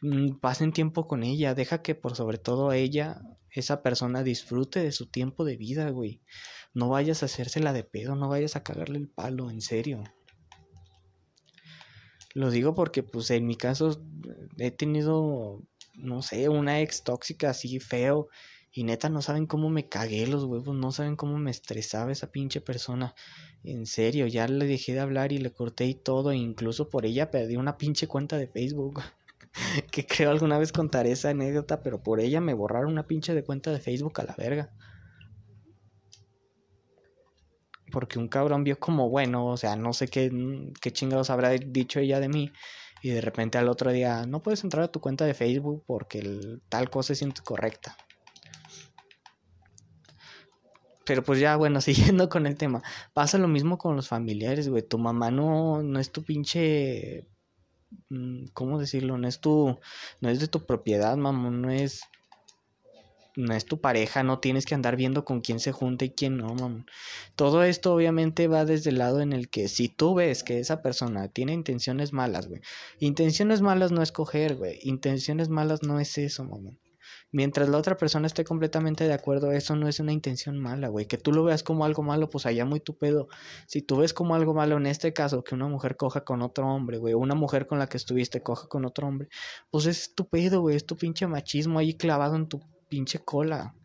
mm, 0.01 0.39
pasen 0.39 0.73
tiempo 0.73 1.07
con 1.07 1.23
ella, 1.23 1.55
deja 1.55 1.83
que 1.83 1.95
por 1.95 2.17
sobre 2.17 2.39
todo 2.39 2.73
ella, 2.73 3.21
esa 3.51 3.83
persona 3.83 4.23
disfrute 4.23 4.83
de 4.83 4.93
su 4.93 5.11
tiempo 5.11 5.45
de 5.45 5.59
vida, 5.59 5.91
güey. 5.91 6.23
No 6.73 6.89
vayas 6.89 7.23
a 7.23 7.27
hacérsela 7.27 7.75
de 7.75 7.85
pedo, 7.85 8.17
no 8.17 8.31
vayas 8.31 8.57
a 8.57 8.63
cagarle 8.63 8.99
el 8.99 9.11
palo, 9.11 9.51
en 9.51 9.61
serio. 9.61 10.03
Lo 12.33 12.51
digo 12.51 12.75
porque 12.75 13.03
pues 13.03 13.31
en 13.31 13.47
mi 13.47 13.57
caso 13.57 14.03
he 14.57 14.71
tenido, 14.71 15.63
no 15.97 16.23
sé, 16.23 16.49
una 16.49 16.81
ex 16.81 17.05
tóxica 17.05 17.51
así 17.51 17.79
feo 17.79 18.29
y 18.73 18.85
neta, 18.85 19.09
no 19.09 19.21
saben 19.21 19.47
cómo 19.47 19.69
me 19.69 19.89
cagué 19.89 20.27
los 20.27 20.45
huevos, 20.45 20.77
no 20.77 20.93
saben 20.93 21.17
cómo 21.17 21.39
me 21.39 21.51
estresaba 21.51 22.13
esa 22.13 22.31
pinche 22.31 22.61
persona. 22.61 23.15
En 23.65 23.85
serio, 23.87 24.27
ya 24.29 24.47
le 24.47 24.67
dejé 24.67 24.95
de 24.95 25.01
hablar 25.01 25.33
y 25.33 25.39
le 25.39 25.53
corté 25.53 25.87
y 25.87 25.95
todo, 25.95 26.31
e 26.31 26.37
incluso 26.37 26.89
por 26.89 27.05
ella 27.05 27.31
perdí 27.31 27.57
una 27.57 27.77
pinche 27.77 28.07
cuenta 28.07 28.39
de 28.39 28.47
Facebook. 28.47 29.03
que 29.91 30.07
creo 30.07 30.31
alguna 30.31 30.59
vez 30.59 30.71
contaré 30.71 31.13
esa 31.13 31.31
anécdota, 31.31 31.83
pero 31.83 32.03
por 32.03 32.21
ella 32.21 32.41
me 32.41 32.55
borraron 32.55 32.93
una 32.93 33.07
pinche 33.09 33.35
de 33.35 33.43
cuenta 33.43 33.73
de 33.73 33.81
Facebook 33.81 34.21
a 34.21 34.25
la 34.25 34.35
verga. 34.37 34.73
Porque 37.91 38.21
un 38.21 38.29
cabrón 38.29 38.63
vio 38.63 38.79
como 38.79 39.11
bueno, 39.11 39.47
o 39.47 39.57
sea, 39.57 39.75
no 39.75 39.93
sé 39.93 40.07
qué, 40.07 40.31
qué 40.81 40.93
chingados 40.93 41.29
habrá 41.31 41.51
dicho 41.51 41.99
ella 41.99 42.21
de 42.21 42.29
mí. 42.29 42.53
Y 43.03 43.11
de 43.11 43.21
repente 43.21 43.59
al 43.59 43.69
otro 43.69 43.91
día, 43.91 44.27
no 44.27 44.43
puedes 44.43 44.63
entrar 44.63 44.85
a 44.85 44.93
tu 44.93 45.01
cuenta 45.01 45.25
de 45.25 45.35
Facebook 45.35 45.83
porque 45.87 46.61
tal 46.69 46.89
cosa 46.89 47.15
es 47.15 47.23
incorrecta. 47.23 47.97
Pero 51.11 51.25
pues 51.25 51.41
ya, 51.41 51.57
bueno, 51.57 51.81
siguiendo 52.21 52.29
con 52.29 52.47
el 52.47 52.57
tema. 52.57 52.85
Pasa 53.15 53.37
lo 53.37 53.49
mismo 53.49 53.79
con 53.79 53.97
los 53.97 54.07
familiares, 54.07 54.69
güey. 54.69 54.85
Tu 54.85 54.97
mamá 54.97 55.33
no, 55.33 55.83
no 55.83 55.99
es 55.99 56.13
tu 56.13 56.23
pinche... 56.23 57.27
Mm, 58.11 58.45
¿Cómo 58.53 58.79
decirlo? 58.79 59.19
No 59.19 59.27
es 59.27 59.41
tu... 59.41 59.77
No 60.21 60.29
es 60.29 60.39
de 60.39 60.47
tu 60.47 60.65
propiedad, 60.67 61.17
mamá. 61.17 61.51
No 61.51 61.69
es... 61.69 62.03
no 63.35 63.55
es 63.57 63.65
tu 63.65 63.81
pareja, 63.81 64.23
no 64.23 64.39
tienes 64.39 64.67
que 64.67 64.77
andar 64.77 64.95
viendo 64.95 65.25
con 65.25 65.41
quién 65.41 65.59
se 65.59 65.73
junta 65.73 66.05
y 66.05 66.11
quién 66.11 66.37
no, 66.37 66.55
mamá. 66.55 66.87
Todo 67.35 67.65
esto 67.65 67.93
obviamente 67.93 68.47
va 68.47 68.65
desde 68.65 68.91
el 68.91 68.99
lado 68.99 69.21
en 69.21 69.33
el 69.33 69.51
que 69.51 69.67
si 69.67 69.89
tú 69.89 70.15
ves 70.15 70.45
que 70.45 70.61
esa 70.61 70.81
persona 70.81 71.27
tiene 71.27 71.55
intenciones 71.55 72.13
malas, 72.13 72.47
güey. 72.47 72.61
Intenciones 73.01 73.63
malas 73.63 73.91
no 73.91 74.01
es 74.01 74.13
coger, 74.13 74.55
güey. 74.55 74.79
Intenciones 74.85 75.49
malas 75.49 75.83
no 75.83 75.99
es 75.99 76.19
eso, 76.19 76.45
mamá. 76.45 76.71
Mientras 77.33 77.69
la 77.69 77.79
otra 77.79 77.97
persona 77.97 78.27
esté 78.27 78.45
completamente 78.45 79.05
de 79.05 79.13
acuerdo, 79.13 79.53
eso 79.53 79.77
no 79.77 79.87
es 79.87 80.01
una 80.01 80.13
intención 80.13 80.59
mala, 80.59 80.89
güey. 80.89 81.07
Que 81.07 81.17
tú 81.17 81.33
lo 81.33 81.45
veas 81.45 81.63
como 81.63 81.85
algo 81.85 82.03
malo, 82.03 82.29
pues 82.29 82.45
allá 82.45 82.65
muy 82.65 82.81
tu 82.81 82.97
pedo. 82.99 83.29
Si 83.67 83.83
tú 83.83 83.99
ves 83.99 84.13
como 84.13 84.35
algo 84.35 84.53
malo 84.53 84.77
en 84.77 84.87
este 84.87 85.13
caso, 85.13 85.45
que 85.45 85.55
una 85.55 85.69
mujer 85.69 85.97
coja 85.97 86.25
con 86.25 86.43
otro 86.43 86.67
hombre, 86.67 86.99
güey, 86.99 87.15
una 87.15 87.37
mujer 87.37 87.69
con 87.69 87.79
la 87.79 87.89
que 87.89 87.99
estuviste 87.99 88.43
coja 88.43 88.67
con 88.67 88.85
otro 88.85 89.07
hombre, 89.07 89.29
pues 89.71 89.87
es 89.87 90.15
tu 90.15 90.29
pedo, 90.29 90.61
güey. 90.61 90.75
Es 90.75 90.87
tu 90.87 90.97
pinche 90.97 91.27
machismo 91.29 91.79
ahí 91.79 91.95
clavado 91.95 92.35
en 92.35 92.49
tu 92.49 92.61
pinche 92.89 93.21
cola. 93.21 93.77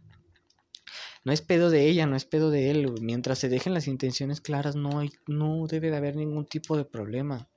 No 1.24 1.32
es 1.32 1.42
pedo 1.42 1.70
de 1.70 1.88
ella, 1.88 2.08
no 2.08 2.16
es 2.16 2.26
pedo 2.26 2.50
de 2.50 2.72
él. 2.72 2.94
Mientras 3.02 3.38
se 3.38 3.50
dejen 3.50 3.76
las 3.76 3.88
intenciones 3.88 4.42
claras, 4.42 4.76
no, 4.76 5.00
hay, 5.00 5.12
no 5.28 5.68
debe 5.68 5.92
de 5.92 5.98
haber 5.98 6.16
ningún 6.16 6.46
tipo 6.46 6.78
de 6.78 6.86
problema 6.86 7.48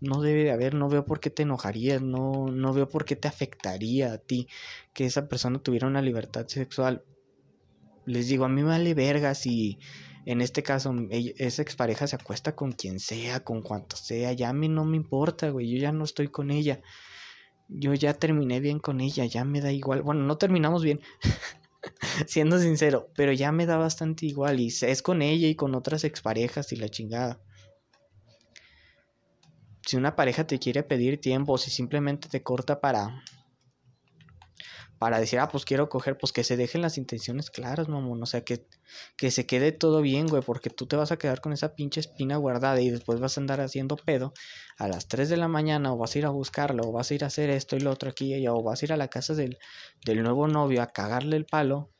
no 0.00 0.22
debe 0.22 0.44
de 0.44 0.50
haber, 0.50 0.74
no 0.74 0.88
veo 0.88 1.04
por 1.04 1.20
qué 1.20 1.30
te 1.30 1.42
enojarías, 1.42 2.00
no, 2.02 2.46
no 2.48 2.72
veo 2.72 2.88
por 2.88 3.04
qué 3.04 3.16
te 3.16 3.28
afectaría 3.28 4.12
a 4.12 4.18
ti 4.18 4.48
que 4.92 5.04
esa 5.04 5.28
persona 5.28 5.62
tuviera 5.62 5.86
una 5.86 6.02
libertad 6.02 6.46
sexual. 6.48 7.04
Les 8.06 8.28
digo, 8.28 8.44
a 8.44 8.48
mí 8.48 8.62
me 8.62 8.68
vale 8.68 8.94
verga 8.94 9.34
si 9.34 9.78
en 10.24 10.40
este 10.40 10.62
caso 10.62 10.94
esa 11.10 11.62
expareja 11.62 12.06
se 12.06 12.16
acuesta 12.16 12.56
con 12.56 12.72
quien 12.72 12.98
sea, 12.98 13.44
con 13.44 13.62
cuanto 13.62 13.96
sea, 13.96 14.32
ya 14.32 14.48
a 14.48 14.54
mí 14.54 14.68
no 14.68 14.84
me 14.84 14.96
importa, 14.96 15.50
güey, 15.50 15.70
yo 15.70 15.78
ya 15.78 15.92
no 15.92 16.04
estoy 16.04 16.28
con 16.28 16.50
ella. 16.50 16.80
Yo 17.68 17.94
ya 17.94 18.14
terminé 18.14 18.58
bien 18.58 18.80
con 18.80 19.00
ella, 19.00 19.26
ya 19.26 19.44
me 19.44 19.60
da 19.60 19.70
igual. 19.70 20.02
Bueno, 20.02 20.22
no 20.24 20.38
terminamos 20.38 20.82
bien, 20.82 21.00
siendo 22.26 22.58
sincero, 22.58 23.10
pero 23.14 23.32
ya 23.32 23.52
me 23.52 23.66
da 23.66 23.76
bastante 23.76 24.26
igual 24.26 24.60
y 24.60 24.68
es 24.68 25.02
con 25.02 25.22
ella 25.22 25.46
y 25.46 25.54
con 25.54 25.74
otras 25.74 26.04
exparejas 26.04 26.72
y 26.72 26.76
la 26.76 26.88
chingada 26.88 27.40
si 29.90 29.96
una 29.96 30.14
pareja 30.14 30.46
te 30.46 30.60
quiere 30.60 30.84
pedir 30.84 31.20
tiempo 31.20 31.54
o 31.54 31.58
si 31.58 31.72
simplemente 31.72 32.28
te 32.28 32.44
corta 32.44 32.80
para 32.80 33.24
para 35.00 35.18
decir, 35.18 35.40
ah, 35.40 35.48
pues 35.48 35.64
quiero 35.64 35.88
coger, 35.88 36.16
pues 36.16 36.32
que 36.32 36.44
se 36.44 36.56
dejen 36.56 36.82
las 36.82 36.96
intenciones 36.96 37.50
claras, 37.50 37.88
mamón, 37.88 38.22
o 38.22 38.26
sea, 38.26 38.42
que, 38.42 38.68
que 39.16 39.32
se 39.32 39.46
quede 39.46 39.72
todo 39.72 40.00
bien, 40.00 40.28
güey, 40.28 40.42
porque 40.42 40.70
tú 40.70 40.86
te 40.86 40.94
vas 40.94 41.10
a 41.10 41.16
quedar 41.16 41.40
con 41.40 41.52
esa 41.52 41.74
pinche 41.74 41.98
espina 41.98 42.36
guardada 42.36 42.80
y 42.80 42.90
después 42.90 43.18
vas 43.18 43.36
a 43.36 43.40
andar 43.40 43.60
haciendo 43.62 43.96
pedo 43.96 44.32
a 44.78 44.86
las 44.86 45.08
3 45.08 45.28
de 45.28 45.38
la 45.38 45.48
mañana 45.48 45.92
o 45.92 45.96
vas 45.96 46.14
a 46.14 46.18
ir 46.18 46.26
a 46.26 46.30
buscarlo 46.30 46.84
o 46.84 46.92
vas 46.92 47.10
a 47.10 47.14
ir 47.14 47.24
a 47.24 47.28
hacer 47.28 47.50
esto 47.50 47.76
y 47.76 47.80
lo 47.80 47.90
otro 47.90 48.10
aquí 48.10 48.46
o 48.46 48.62
vas 48.62 48.82
a 48.82 48.84
ir 48.84 48.92
a 48.92 48.96
la 48.96 49.08
casa 49.08 49.34
del, 49.34 49.58
del 50.04 50.22
nuevo 50.22 50.46
novio 50.46 50.82
a 50.82 50.88
cagarle 50.88 51.36
el 51.36 51.46
palo 51.46 51.90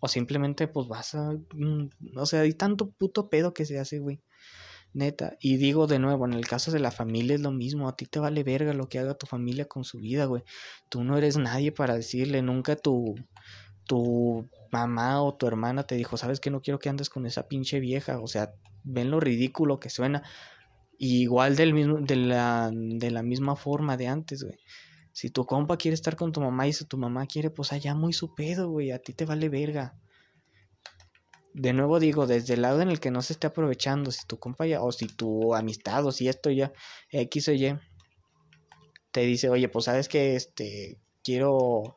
o 0.00 0.06
simplemente 0.06 0.68
pues 0.68 0.86
vas 0.86 1.14
a, 1.14 1.32
mm, 1.32 1.88
o 2.16 2.26
sea, 2.26 2.42
hay 2.42 2.52
tanto 2.52 2.90
puto 2.90 3.28
pedo 3.28 3.54
que 3.54 3.64
se 3.64 3.80
hace, 3.80 3.98
güey. 3.98 4.20
Neta, 4.92 5.36
y 5.40 5.56
digo 5.56 5.86
de 5.86 5.98
nuevo, 6.00 6.26
en 6.26 6.32
el 6.32 6.46
caso 6.46 6.72
de 6.72 6.80
la 6.80 6.90
familia 6.90 7.34
es 7.36 7.40
lo 7.40 7.52
mismo, 7.52 7.88
a 7.88 7.96
ti 7.96 8.06
te 8.06 8.18
vale 8.18 8.42
verga 8.42 8.74
lo 8.74 8.88
que 8.88 8.98
haga 8.98 9.14
tu 9.14 9.26
familia 9.26 9.66
con 9.66 9.84
su 9.84 9.98
vida, 10.00 10.24
güey. 10.24 10.42
Tú 10.88 11.04
no 11.04 11.16
eres 11.16 11.36
nadie 11.36 11.70
para 11.72 11.94
decirle, 11.94 12.42
nunca 12.42 12.74
tu, 12.76 13.14
tu 13.86 14.48
mamá 14.72 15.22
o 15.22 15.36
tu 15.36 15.46
hermana 15.46 15.84
te 15.84 15.94
dijo, 15.96 16.16
sabes 16.16 16.40
que 16.40 16.50
no 16.50 16.60
quiero 16.62 16.78
que 16.80 16.88
andes 16.88 17.08
con 17.10 17.26
esa 17.26 17.48
pinche 17.48 17.80
vieja, 17.80 18.20
o 18.20 18.26
sea, 18.26 18.52
ven 18.82 19.10
lo 19.10 19.20
ridículo 19.20 19.78
que 19.80 19.90
suena. 19.90 20.22
igual 20.98 21.56
del 21.56 21.74
mismo, 21.74 21.98
de 22.00 22.16
la, 22.16 22.70
de 22.72 23.10
la 23.10 23.22
misma 23.22 23.56
forma 23.56 23.96
de 23.96 24.08
antes, 24.08 24.44
güey. 24.44 24.58
Si 25.12 25.30
tu 25.30 25.46
compa 25.46 25.76
quiere 25.76 25.94
estar 25.94 26.16
con 26.16 26.32
tu 26.32 26.40
mamá 26.40 26.68
y 26.68 26.72
si 26.72 26.84
tu 26.86 26.98
mamá 26.98 27.26
quiere, 27.26 27.50
pues 27.50 27.72
allá 27.72 27.94
muy 27.94 28.12
su 28.12 28.34
pedo, 28.34 28.70
güey, 28.70 28.92
a 28.92 28.98
ti 29.00 29.14
te 29.14 29.24
vale 29.26 29.48
verga 29.48 29.96
de 31.52 31.72
nuevo 31.72 31.98
digo, 31.98 32.26
desde 32.26 32.54
el 32.54 32.62
lado 32.62 32.80
en 32.80 32.90
el 32.90 33.00
que 33.00 33.10
no 33.10 33.22
se 33.22 33.32
esté 33.32 33.46
aprovechando, 33.48 34.10
si 34.10 34.26
tu 34.26 34.38
compañía 34.38 34.82
o 34.82 34.92
si 34.92 35.06
tu 35.06 35.54
amistad 35.54 36.06
o 36.06 36.12
si 36.12 36.28
esto 36.28 36.50
ya 36.50 36.72
X 37.10 37.48
o 37.48 37.52
Y 37.52 37.78
te 39.10 39.20
dice, 39.22 39.48
oye, 39.48 39.68
pues 39.68 39.86
sabes 39.86 40.08
que 40.08 40.36
este 40.36 40.98
quiero 41.22 41.96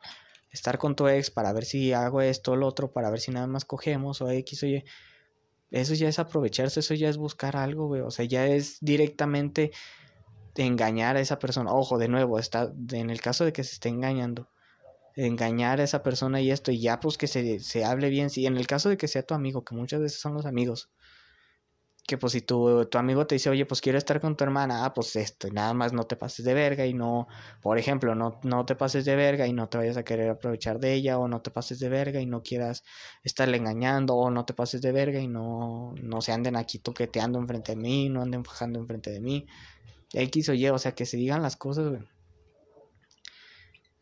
estar 0.50 0.78
con 0.78 0.96
tu 0.96 1.08
ex 1.08 1.30
para 1.30 1.52
ver 1.52 1.64
si 1.64 1.92
hago 1.92 2.20
esto 2.20 2.52
o 2.52 2.56
lo 2.56 2.66
otro, 2.66 2.92
para 2.92 3.10
ver 3.10 3.20
si 3.20 3.30
nada 3.30 3.46
más 3.46 3.64
cogemos 3.64 4.20
o 4.20 4.30
X 4.30 4.62
o 4.62 4.66
Y. 4.66 4.84
Eso 5.70 5.94
ya 5.94 6.08
es 6.08 6.18
aprovecharse, 6.18 6.80
eso 6.80 6.94
ya 6.94 7.08
es 7.08 7.16
buscar 7.16 7.56
algo. 7.56 7.88
O 8.06 8.10
sea, 8.10 8.24
ya 8.24 8.46
es 8.46 8.78
directamente 8.80 9.72
engañar 10.56 11.16
a 11.16 11.20
esa 11.20 11.38
persona. 11.38 11.72
Ojo, 11.72 11.98
de 11.98 12.08
nuevo, 12.08 12.38
está 12.38 12.72
en 12.92 13.10
el 13.10 13.20
caso 13.20 13.44
de 13.44 13.52
que 13.52 13.64
se 13.64 13.74
esté 13.74 13.88
engañando 13.88 14.48
engañar 15.16 15.80
a 15.80 15.84
esa 15.84 16.02
persona 16.02 16.40
y 16.40 16.50
esto, 16.50 16.72
y 16.72 16.80
ya 16.80 17.00
pues 17.00 17.18
que 17.18 17.26
se, 17.26 17.60
se 17.60 17.84
hable 17.84 18.10
bien, 18.10 18.30
si 18.30 18.46
en 18.46 18.56
el 18.56 18.66
caso 18.66 18.88
de 18.88 18.96
que 18.96 19.08
sea 19.08 19.22
tu 19.22 19.34
amigo, 19.34 19.64
que 19.64 19.74
muchas 19.74 20.00
veces 20.00 20.20
son 20.20 20.34
los 20.34 20.46
amigos, 20.46 20.90
que 22.06 22.18
pues 22.18 22.34
si 22.34 22.42
tu, 22.42 22.84
tu 22.86 22.98
amigo 22.98 23.26
te 23.26 23.36
dice, 23.36 23.48
oye, 23.48 23.64
pues 23.64 23.80
quiero 23.80 23.96
estar 23.96 24.20
con 24.20 24.36
tu 24.36 24.44
hermana, 24.44 24.84
ah, 24.84 24.92
pues 24.92 25.16
esto, 25.16 25.48
y 25.48 25.52
nada 25.52 25.72
más 25.72 25.92
no 25.94 26.04
te 26.04 26.16
pases 26.16 26.44
de 26.44 26.52
verga 26.52 26.84
y 26.84 26.92
no, 26.92 27.28
por 27.62 27.78
ejemplo, 27.78 28.14
no, 28.14 28.40
no 28.42 28.66
te 28.66 28.76
pases 28.76 29.06
de 29.06 29.16
verga 29.16 29.46
y 29.46 29.54
no 29.54 29.68
te 29.68 29.78
vayas 29.78 29.96
a 29.96 30.04
querer 30.04 30.30
aprovechar 30.30 30.80
de 30.80 30.92
ella, 30.92 31.18
o 31.18 31.28
no 31.28 31.40
te 31.40 31.50
pases 31.50 31.78
de 31.78 31.88
verga 31.88 32.20
y 32.20 32.26
no 32.26 32.42
quieras 32.42 32.84
estarle 33.22 33.56
engañando, 33.56 34.16
o 34.16 34.30
no 34.30 34.44
te 34.44 34.52
pases 34.52 34.82
de 34.82 34.92
verga 34.92 35.18
y 35.20 35.28
no, 35.28 35.94
no 36.02 36.20
se 36.20 36.32
anden 36.32 36.56
aquí 36.56 36.78
toqueteando 36.78 37.38
enfrente 37.38 37.72
de 37.72 37.76
mí, 37.76 38.10
no 38.10 38.20
anden 38.20 38.44
fajando 38.44 38.80
enfrente 38.80 39.10
de 39.10 39.20
mí, 39.20 39.46
X 40.12 40.48
o 40.50 40.54
Y, 40.54 40.68
o 40.68 40.78
sea, 40.78 40.92
que 40.94 41.06
se 41.06 41.16
digan 41.16 41.42
las 41.42 41.56
cosas, 41.56 41.88
güey. 41.88 42.13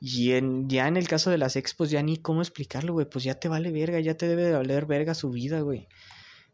Y 0.04 0.32
en, 0.32 0.68
ya 0.68 0.88
en 0.88 0.96
el 0.96 1.06
caso 1.06 1.30
de 1.30 1.38
las 1.38 1.54
expos, 1.54 1.88
ya 1.90 2.02
ni 2.02 2.16
cómo 2.16 2.42
explicarlo, 2.42 2.92
güey. 2.92 3.08
Pues 3.08 3.22
ya 3.22 3.36
te 3.36 3.48
vale 3.48 3.70
verga, 3.70 4.00
ya 4.00 4.16
te 4.16 4.26
debe 4.26 4.42
de 4.42 4.52
valer 4.52 4.84
verga 4.84 5.14
su 5.14 5.30
vida, 5.30 5.60
güey. 5.60 5.86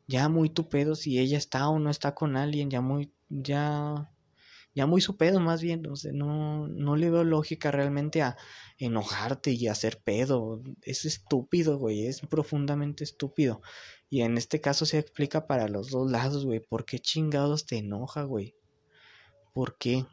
Ya 0.07 0.29
muy 0.29 0.51
tu 0.51 0.69
pedo 0.69 0.95
si 0.95 1.19
ella 1.19 1.39
está 1.39 1.67
o 1.71 1.79
no 1.79 1.89
está 1.89 2.15
con 2.15 2.37
alguien, 2.37 2.69
ya 2.71 2.83
muy, 2.83 3.11
ya, 3.31 4.13
ya 4.75 4.87
muy 4.87 5.01
su 5.01 5.17
pedo 5.17 5.41
más 5.41 5.63
bien. 5.63 5.87
O 5.87 5.97
sea, 5.97 6.13
no, 6.13 6.69
no 6.69 6.97
le 6.97 7.09
veo 7.09 7.25
lógica 7.25 7.71
realmente 7.71 8.21
a 8.21 8.37
enojarte 8.77 9.53
y 9.53 9.69
hacer 9.69 9.99
pedo. 10.05 10.63
Es 10.83 11.07
estúpido, 11.07 11.79
güey, 11.79 12.07
es 12.07 12.21
profundamente 12.21 13.03
estúpido. 13.03 13.63
Y 14.11 14.23
en 14.23 14.37
este 14.37 14.61
caso 14.61 14.85
se 14.85 14.99
explica 14.99 15.47
para 15.47 15.69
los 15.69 15.89
dos 15.89 16.11
lados, 16.11 16.45
güey. 16.45 16.61
¿Por 16.61 16.85
qué 16.85 16.99
chingados 16.99 17.65
te 17.65 17.79
enoja, 17.79 18.25
güey? 18.25 18.55
¿Por 19.55 19.79
qué? 19.79 20.05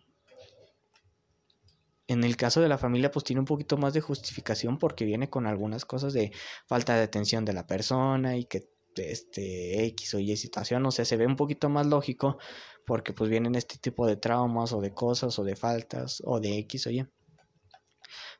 En 2.07 2.23
el 2.23 2.37
caso 2.37 2.61
de 2.61 2.69
la 2.69 2.77
familia, 2.77 3.11
pues 3.11 3.25
tiene 3.25 3.39
un 3.39 3.45
poquito 3.47 3.77
más 3.77 3.93
de 3.93 4.01
justificación 4.01 4.77
porque 4.77 5.05
viene 5.05 5.29
con 5.29 5.47
algunas 5.47 5.85
cosas 5.85 6.13
de 6.13 6.31
falta 6.67 6.95
de 6.95 7.03
atención 7.03 7.45
de 7.45 7.53
la 7.53 7.65
persona 7.65 8.37
y 8.37 8.45
que 8.45 8.69
este 8.95 9.85
X 9.87 10.13
o 10.13 10.19
Y 10.19 10.37
situación, 10.37 10.85
o 10.85 10.91
sea, 10.91 11.05
se 11.05 11.17
ve 11.17 11.25
un 11.25 11.35
poquito 11.35 11.69
más 11.69 11.85
lógico 11.87 12.37
porque 12.85 13.13
pues 13.13 13.29
vienen 13.29 13.55
este 13.55 13.77
tipo 13.77 14.05
de 14.07 14.17
traumas 14.17 14.71
o 14.73 14.81
de 14.81 14.93
cosas 14.93 15.37
o 15.39 15.43
de 15.43 15.55
faltas 15.55 16.21
o 16.25 16.39
de 16.39 16.57
X 16.59 16.87
o 16.87 16.91
Y. 16.91 17.07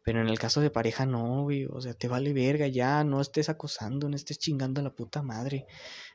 Pero 0.03 0.22
en 0.22 0.27
el 0.29 0.38
caso 0.38 0.62
de 0.62 0.69
pareja 0.69 1.07
no, 1.07 1.43
güey, 1.43 1.65
o 1.65 1.81
sea, 1.81 1.95
te 1.95 2.07
vale 2.07 2.31
verga 2.31 2.67
ya, 2.67 3.03
no 3.03 3.22
estés 3.22 3.50
acosando, 3.50 4.07
no 4.07 4.15
estés 4.15 4.38
chingando 4.38 4.79
a 4.79 4.84
la 4.84 4.93
puta 4.93 5.24
madre. 5.24 5.65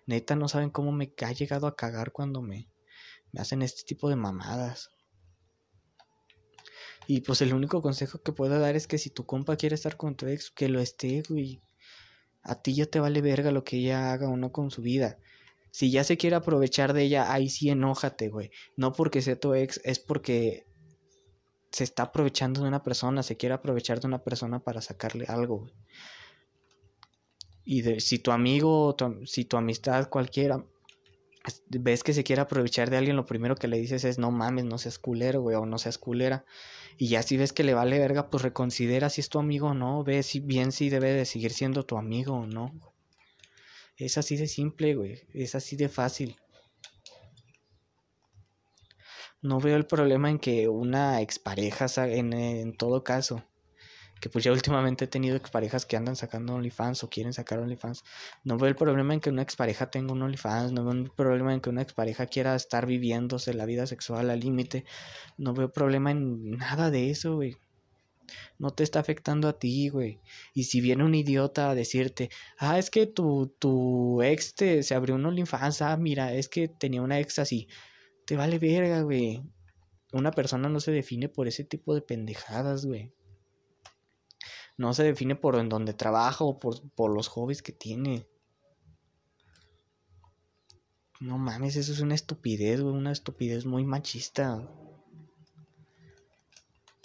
Neta, 0.06 0.36
no 0.36 0.46
saben 0.46 0.70
cómo 0.70 0.92
me 0.92 1.12
ha 1.22 1.32
llegado 1.32 1.66
a 1.66 1.74
cagar 1.74 2.12
cuando 2.12 2.40
me, 2.40 2.68
me 3.32 3.40
hacen 3.40 3.62
este 3.62 3.82
tipo 3.82 4.08
de 4.08 4.14
mamadas. 4.14 4.90
Y 7.12 7.22
pues 7.22 7.42
el 7.42 7.54
único 7.54 7.82
consejo 7.82 8.22
que 8.22 8.30
puedo 8.30 8.60
dar 8.60 8.76
es 8.76 8.86
que 8.86 8.96
si 8.96 9.10
tu 9.10 9.26
compa 9.26 9.56
quiere 9.56 9.74
estar 9.74 9.96
con 9.96 10.14
tu 10.14 10.28
ex, 10.28 10.52
que 10.52 10.68
lo 10.68 10.78
esté, 10.78 11.24
güey. 11.28 11.60
A 12.40 12.62
ti 12.62 12.72
ya 12.72 12.86
te 12.86 13.00
vale 13.00 13.20
verga 13.20 13.50
lo 13.50 13.64
que 13.64 13.78
ella 13.78 14.12
haga 14.12 14.28
o 14.28 14.36
no 14.36 14.52
con 14.52 14.70
su 14.70 14.80
vida. 14.80 15.18
Si 15.72 15.90
ya 15.90 16.04
se 16.04 16.16
quiere 16.16 16.36
aprovechar 16.36 16.92
de 16.92 17.02
ella, 17.02 17.32
ahí 17.32 17.48
sí 17.48 17.68
enójate, 17.68 18.28
güey. 18.28 18.52
No 18.76 18.92
porque 18.92 19.22
sea 19.22 19.34
tu 19.34 19.54
ex, 19.54 19.80
es 19.82 19.98
porque 19.98 20.68
se 21.72 21.82
está 21.82 22.04
aprovechando 22.04 22.62
de 22.62 22.68
una 22.68 22.84
persona, 22.84 23.24
se 23.24 23.36
quiere 23.36 23.56
aprovechar 23.56 23.98
de 23.98 24.06
una 24.06 24.22
persona 24.22 24.60
para 24.60 24.80
sacarle 24.80 25.24
algo, 25.26 25.62
güey. 25.62 25.74
Y 27.64 27.82
de, 27.82 27.98
si 27.98 28.20
tu 28.20 28.30
amigo, 28.30 28.96
si 29.24 29.46
tu 29.46 29.56
amistad 29.56 30.08
cualquiera 30.08 30.64
ves 31.68 32.02
que 32.02 32.12
se 32.12 32.24
quiere 32.24 32.42
aprovechar 32.42 32.90
de 32.90 32.96
alguien, 32.96 33.16
lo 33.16 33.26
primero 33.26 33.56
que 33.56 33.68
le 33.68 33.78
dices 33.78 34.04
es 34.04 34.18
no 34.18 34.30
mames, 34.30 34.64
no 34.64 34.78
seas 34.78 34.98
culero, 34.98 35.40
güey, 35.42 35.56
o 35.56 35.66
no 35.66 35.78
seas 35.78 35.98
culera. 35.98 36.44
Y 36.98 37.08
ya 37.08 37.22
si 37.22 37.36
ves 37.36 37.52
que 37.52 37.64
le 37.64 37.74
vale 37.74 37.98
verga, 37.98 38.30
pues 38.30 38.42
reconsidera 38.42 39.10
si 39.10 39.20
es 39.20 39.28
tu 39.28 39.38
amigo 39.38 39.68
o 39.68 39.74
no, 39.74 40.04
ve 40.04 40.22
si 40.22 40.40
bien 40.40 40.72
si 40.72 40.90
debe 40.90 41.12
de 41.12 41.24
seguir 41.24 41.52
siendo 41.52 41.84
tu 41.84 41.96
amigo 41.96 42.34
o 42.34 42.46
no. 42.46 42.72
Es 43.96 44.18
así 44.18 44.36
de 44.36 44.46
simple, 44.46 44.94
güey, 44.94 45.20
es 45.34 45.54
así 45.54 45.76
de 45.76 45.88
fácil. 45.88 46.36
No 49.42 49.60
veo 49.60 49.76
el 49.76 49.86
problema 49.86 50.30
en 50.30 50.38
que 50.38 50.68
una 50.68 51.20
expareja, 51.22 51.86
en, 52.08 52.32
en 52.34 52.76
todo 52.76 53.02
caso, 53.04 53.42
que 54.20 54.28
pues 54.28 54.44
ya 54.44 54.52
últimamente 54.52 55.06
he 55.06 55.08
tenido 55.08 55.36
exparejas 55.36 55.86
que 55.86 55.96
andan 55.96 56.14
sacando 56.14 56.54
OnlyFans 56.54 57.02
o 57.04 57.10
quieren 57.10 57.32
sacar 57.32 57.58
OnlyFans. 57.58 58.04
No 58.44 58.58
veo 58.58 58.68
el 58.68 58.76
problema 58.76 59.14
en 59.14 59.20
que 59.20 59.30
una 59.30 59.42
expareja 59.42 59.90
tenga 59.90 60.12
un 60.12 60.22
OnlyFans, 60.22 60.72
no 60.72 60.84
veo 60.84 60.92
el 60.92 61.10
problema 61.10 61.54
en 61.54 61.60
que 61.60 61.70
una 61.70 61.82
expareja 61.82 62.26
quiera 62.26 62.54
estar 62.54 62.86
viviéndose 62.86 63.54
la 63.54 63.64
vida 63.64 63.86
sexual 63.86 64.30
al 64.30 64.40
límite. 64.40 64.84
No 65.38 65.54
veo 65.54 65.72
problema 65.72 66.10
en 66.10 66.50
nada 66.58 66.90
de 66.90 67.10
eso, 67.10 67.36
güey. 67.36 67.56
no 68.58 68.70
te 68.72 68.84
está 68.84 69.00
afectando 69.00 69.48
a 69.48 69.58
ti, 69.58 69.88
güey. 69.88 70.20
Y 70.54 70.64
si 70.64 70.80
viene 70.80 71.04
un 71.04 71.14
idiota 71.14 71.70
a 71.70 71.74
decirte, 71.74 72.30
ah, 72.58 72.78
es 72.78 72.90
que 72.90 73.06
tu, 73.06 73.54
tu 73.58 74.22
ex 74.22 74.54
te, 74.54 74.82
se 74.82 74.94
abrió 74.94 75.16
un 75.16 75.26
OnlyFans, 75.26 75.82
ah, 75.82 75.96
mira, 75.96 76.34
es 76.34 76.48
que 76.48 76.68
tenía 76.68 77.02
una 77.02 77.20
ex 77.20 77.38
así. 77.38 77.68
Te 78.26 78.36
vale 78.36 78.58
verga, 78.58 79.02
güey. 79.02 79.42
Una 80.12 80.32
persona 80.32 80.68
no 80.68 80.80
se 80.80 80.92
define 80.92 81.28
por 81.28 81.48
ese 81.48 81.64
tipo 81.64 81.94
de 81.94 82.02
pendejadas, 82.02 82.86
güey. 82.86 83.12
No 84.80 84.94
se 84.94 85.04
define 85.04 85.36
por 85.36 85.56
en 85.56 85.68
donde 85.68 85.92
trabaja 85.92 86.42
o 86.42 86.58
por, 86.58 86.80
por 86.92 87.14
los 87.14 87.28
hobbies 87.28 87.60
que 87.60 87.70
tiene. 87.70 88.26
No 91.20 91.36
mames, 91.36 91.76
eso 91.76 91.92
es 91.92 92.00
una 92.00 92.14
estupidez, 92.14 92.80
güey, 92.80 92.94
una 92.94 93.12
estupidez 93.12 93.66
muy 93.66 93.84
machista. 93.84 94.66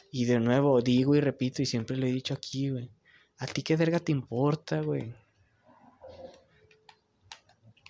Y 0.09 0.23
de 0.23 0.39
nuevo 0.39 0.81
digo 0.81 1.15
y 1.15 1.19
repito 1.19 1.61
y 1.61 1.65
siempre 1.65 1.97
lo 1.97 2.05
he 2.05 2.13
dicho 2.13 2.33
aquí, 2.33 2.69
güey. 2.69 2.89
¿A 3.39 3.45
ti 3.45 3.61
qué 3.61 3.75
verga 3.75 3.99
te 3.99 4.13
importa, 4.13 4.79
güey? 4.79 5.13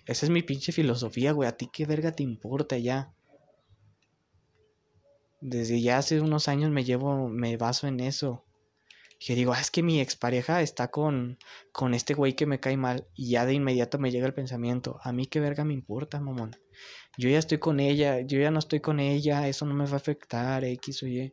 Esa 0.04 0.26
es 0.26 0.30
mi 0.30 0.42
pinche 0.42 0.72
filosofía, 0.72 1.30
güey. 1.30 1.48
¿A 1.48 1.56
ti 1.56 1.70
qué 1.72 1.86
verga 1.86 2.10
te 2.10 2.24
importa 2.24 2.76
ya? 2.76 3.14
Desde 5.40 5.80
ya 5.80 5.98
hace 5.98 6.20
unos 6.20 6.48
años 6.48 6.72
me 6.72 6.82
llevo, 6.82 7.28
me 7.28 7.56
baso 7.56 7.86
en 7.86 8.00
eso. 8.00 8.45
Que 9.18 9.34
digo, 9.34 9.52
ah, 9.52 9.60
es 9.60 9.70
que 9.70 9.82
mi 9.82 10.00
expareja 10.00 10.60
está 10.60 10.88
con, 10.88 11.38
con 11.72 11.94
este 11.94 12.14
güey 12.14 12.34
que 12.34 12.46
me 12.46 12.60
cae 12.60 12.76
mal. 12.76 13.06
Y 13.14 13.30
ya 13.30 13.46
de 13.46 13.54
inmediato 13.54 13.98
me 13.98 14.10
llega 14.10 14.26
el 14.26 14.34
pensamiento, 14.34 14.98
a 15.02 15.12
mí 15.12 15.26
qué 15.26 15.40
verga 15.40 15.64
me 15.64 15.74
importa, 15.74 16.20
mamón. 16.20 16.56
Yo 17.18 17.30
ya 17.30 17.38
estoy 17.38 17.58
con 17.58 17.80
ella, 17.80 18.20
yo 18.20 18.38
ya 18.38 18.50
no 18.50 18.58
estoy 18.58 18.80
con 18.80 19.00
ella, 19.00 19.48
eso 19.48 19.64
no 19.64 19.74
me 19.74 19.86
va 19.86 19.92
a 19.92 19.96
afectar, 19.96 20.64
X 20.64 21.02
o 21.02 21.06
Y. 21.06 21.32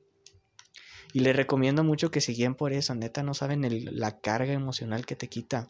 Y 1.14 1.20
les 1.20 1.36
recomiendo 1.36 1.84
mucho 1.84 2.10
que 2.10 2.20
guíen 2.20 2.56
por 2.56 2.74
eso. 2.74 2.96
Neta, 2.96 3.22
no 3.22 3.36
saben 3.36 3.62
la 4.00 4.20
carga 4.20 4.52
emocional 4.52 5.06
que 5.06 5.16
te 5.16 5.30
quita. 5.30 5.70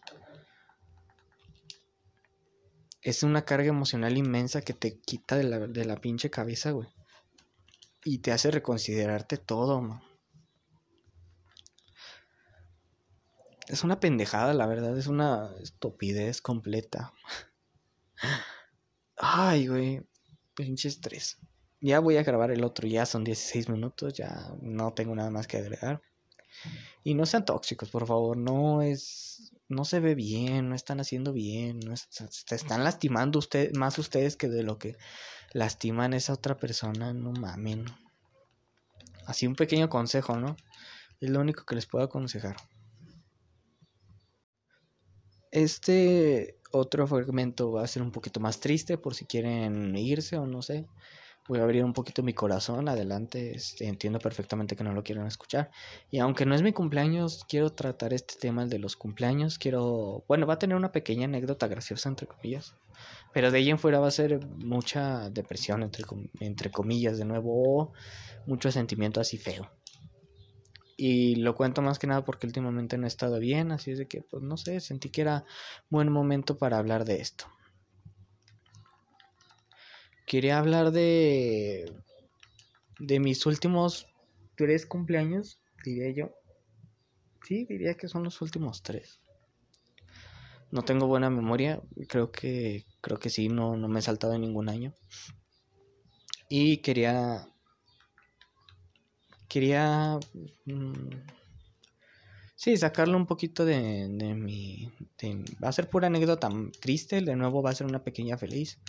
Es 3.01 3.23
una 3.23 3.43
carga 3.43 3.67
emocional 3.67 4.17
inmensa 4.17 4.61
que 4.61 4.73
te 4.73 4.99
quita 4.99 5.35
de 5.35 5.43
la, 5.43 5.59
de 5.67 5.83
la 5.83 5.97
pinche 5.97 6.29
cabeza, 6.29 6.71
güey. 6.71 6.87
Y 8.05 8.19
te 8.19 8.31
hace 8.31 8.51
reconsiderarte 8.51 9.37
todo, 9.37 9.81
man. 9.81 10.01
Es 13.67 13.83
una 13.83 13.99
pendejada, 13.99 14.53
la 14.53 14.67
verdad. 14.67 14.97
Es 14.97 15.07
una 15.07 15.51
estupidez 15.61 16.41
completa. 16.41 17.13
Ay, 19.17 19.67
güey. 19.67 20.01
Pinche 20.55 20.87
estrés. 20.87 21.37
Ya 21.79 21.99
voy 21.99 22.17
a 22.17 22.23
grabar 22.23 22.51
el 22.51 22.63
otro, 22.63 22.87
ya 22.87 23.05
son 23.05 23.23
16 23.23 23.67
minutos, 23.67 24.13
ya 24.13 24.55
no 24.61 24.93
tengo 24.93 25.15
nada 25.15 25.29
más 25.31 25.47
que 25.47 25.57
agregar. 25.57 26.01
Y 27.03 27.13
no 27.13 27.25
sean 27.25 27.43
tóxicos, 27.43 27.89
por 27.89 28.07
favor, 28.07 28.37
no 28.37 28.81
es 28.81 29.51
no 29.67 29.85
se 29.85 29.99
ve 29.99 30.15
bien, 30.15 30.69
no 30.69 30.75
están 30.75 30.99
haciendo 30.99 31.33
bien, 31.33 31.79
no 31.79 31.93
están 31.93 32.83
lastimando 32.83 33.39
usted, 33.39 33.73
más 33.75 33.97
ustedes 33.97 34.37
que 34.37 34.47
de 34.47 34.63
lo 34.63 34.77
que 34.77 34.95
lastiman 35.51 36.13
esa 36.13 36.33
otra 36.33 36.57
persona, 36.57 37.13
no 37.13 37.31
mamen. 37.31 37.85
Así 39.25 39.47
un 39.47 39.55
pequeño 39.55 39.89
consejo, 39.89 40.37
¿no? 40.37 40.55
Es 41.19 41.29
lo 41.29 41.39
único 41.39 41.65
que 41.65 41.75
les 41.75 41.85
puedo 41.85 42.05
aconsejar. 42.05 42.55
Este 45.53 46.57
otro 46.71 47.07
fragmento 47.07 47.71
va 47.71 47.83
a 47.83 47.87
ser 47.87 48.01
un 48.01 48.11
poquito 48.11 48.39
más 48.39 48.59
triste 48.59 48.97
por 48.97 49.13
si 49.13 49.25
quieren 49.25 49.95
irse 49.95 50.37
o 50.37 50.47
no 50.47 50.61
sé 50.61 50.85
voy 51.47 51.59
a 51.59 51.63
abrir 51.63 51.83
un 51.83 51.93
poquito 51.93 52.23
mi 52.23 52.33
corazón, 52.33 52.87
adelante, 52.87 53.55
este, 53.55 53.87
entiendo 53.87 54.19
perfectamente 54.19 54.75
que 54.75 54.83
no 54.83 54.93
lo 54.93 55.03
quieran 55.03 55.27
escuchar. 55.27 55.71
Y 56.09 56.19
aunque 56.19 56.45
no 56.45 56.55
es 56.55 56.61
mi 56.61 56.71
cumpleaños, 56.71 57.45
quiero 57.47 57.71
tratar 57.71 58.13
este 58.13 58.35
tema, 58.39 58.63
el 58.63 58.69
de 58.69 58.79
los 58.79 58.95
cumpleaños, 58.95 59.57
quiero, 59.57 60.23
bueno, 60.27 60.47
va 60.47 60.55
a 60.55 60.59
tener 60.59 60.77
una 60.77 60.91
pequeña 60.91 61.25
anécdota 61.25 61.67
graciosa, 61.67 62.09
entre 62.09 62.27
comillas, 62.27 62.75
pero 63.33 63.51
de 63.51 63.57
ahí 63.57 63.69
en 63.69 63.79
fuera 63.79 63.99
va 63.99 64.07
a 64.07 64.11
ser 64.11 64.45
mucha 64.57 65.29
depresión, 65.29 65.83
entre, 65.83 66.05
entre 66.39 66.71
comillas, 66.71 67.17
de 67.17 67.25
nuevo, 67.25 67.91
mucho 68.45 68.71
sentimiento 68.71 69.19
así 69.19 69.37
feo. 69.37 69.69
Y 70.95 71.37
lo 71.37 71.55
cuento 71.55 71.81
más 71.81 71.99
que 71.99 72.07
nada 72.07 72.23
porque 72.23 72.47
últimamente 72.47 72.97
no 72.97 73.05
he 73.05 73.07
estado 73.07 73.39
bien, 73.39 73.71
así 73.71 73.91
es 73.91 73.97
de 73.97 74.07
que, 74.07 74.21
pues 74.21 74.43
no 74.43 74.57
sé, 74.57 74.79
sentí 74.79 75.09
que 75.09 75.21
era 75.21 75.45
buen 75.89 76.11
momento 76.11 76.57
para 76.57 76.77
hablar 76.77 77.05
de 77.05 77.21
esto 77.21 77.45
quería 80.25 80.57
hablar 80.57 80.91
de 80.91 81.93
de 82.99 83.19
mis 83.19 83.45
últimos 83.45 84.07
tres 84.55 84.85
cumpleaños, 84.85 85.59
diría 85.83 86.11
yo. 86.11 86.31
Sí, 87.45 87.65
diría 87.65 87.95
que 87.95 88.07
son 88.07 88.23
los 88.23 88.41
últimos 88.41 88.81
tres. 88.81 89.19
No 90.71 90.83
tengo 90.83 91.07
buena 91.07 91.29
memoria, 91.29 91.81
creo 92.07 92.31
que 92.31 92.85
creo 93.01 93.19
que 93.19 93.29
sí, 93.29 93.49
no, 93.49 93.77
no 93.77 93.87
me 93.87 93.99
he 93.99 94.01
saltado 94.01 94.33
en 94.33 94.41
ningún 94.41 94.69
año. 94.69 94.93
Y 96.49 96.77
quería 96.77 97.47
quería 99.53 100.17
mm, 100.65 101.09
sí 102.55 102.75
sacarlo 102.75 103.17
un 103.17 103.27
poquito 103.27 103.65
de, 103.65 104.07
de 104.09 104.33
mi 104.33 104.91
va 105.63 105.69
a 105.69 105.71
ser 105.71 105.91
pura 105.91 106.07
anécdota 106.07 106.49
triste 106.81 107.21
de 107.21 107.35
nuevo 107.35 107.61
va 107.61 107.69
a 107.69 107.75
ser 107.75 107.85
una 107.85 108.03
pequeña 108.03 108.35
feliz 108.35 108.79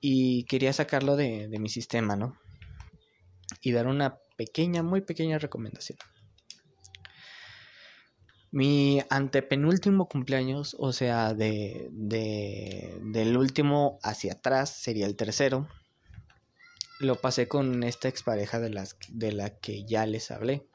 y 0.00 0.44
quería 0.44 0.72
sacarlo 0.72 1.16
de, 1.16 1.48
mi 1.58 1.68
sistema, 1.68 2.16
¿no? 2.16 2.36
Y 3.60 3.72
dar 3.72 3.86
una 3.86 4.18
pequeña, 4.36 4.82
muy 4.82 5.00
pequeña 5.00 5.38
recomendación. 5.38 5.98
Mi 8.52 9.02
antepenúltimo 9.10 10.08
cumpleaños, 10.08 10.76
o 10.78 10.92
sea, 10.92 11.34
de, 11.34 11.88
de, 11.90 12.98
del 13.02 13.36
último 13.36 13.98
hacia 14.02 14.34
atrás, 14.34 14.70
sería 14.70 15.06
el 15.06 15.16
tercero. 15.16 15.68
Lo 16.98 17.20
pasé 17.20 17.46
con 17.46 17.82
esta 17.82 18.08
expareja 18.08 18.58
de, 18.58 18.70
las, 18.70 18.96
de 19.08 19.32
la 19.32 19.50
que 19.50 19.84
ya 19.84 20.06
les 20.06 20.30
hablé. 20.30 20.66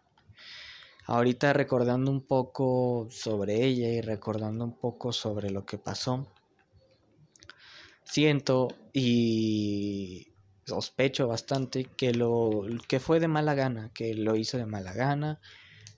Ahorita 1.05 1.51
recordando 1.53 2.11
un 2.11 2.25
poco 2.25 3.07
sobre 3.09 3.65
ella 3.65 3.89
y 3.89 4.01
recordando 4.01 4.63
un 4.63 4.77
poco 4.77 5.11
sobre 5.11 5.49
lo 5.49 5.65
que 5.65 5.77
pasó, 5.77 6.31
siento 8.03 8.67
y 8.93 10.27
sospecho 10.65 11.27
bastante 11.27 11.85
que 11.85 12.13
lo 12.13 12.65
que 12.87 12.99
fue 12.99 13.19
de 13.19 13.27
mala 13.27 13.55
gana, 13.55 13.91
que 13.93 14.13
lo 14.13 14.35
hizo 14.35 14.57
de 14.57 14.65
mala 14.65 14.93
gana, 14.93 15.41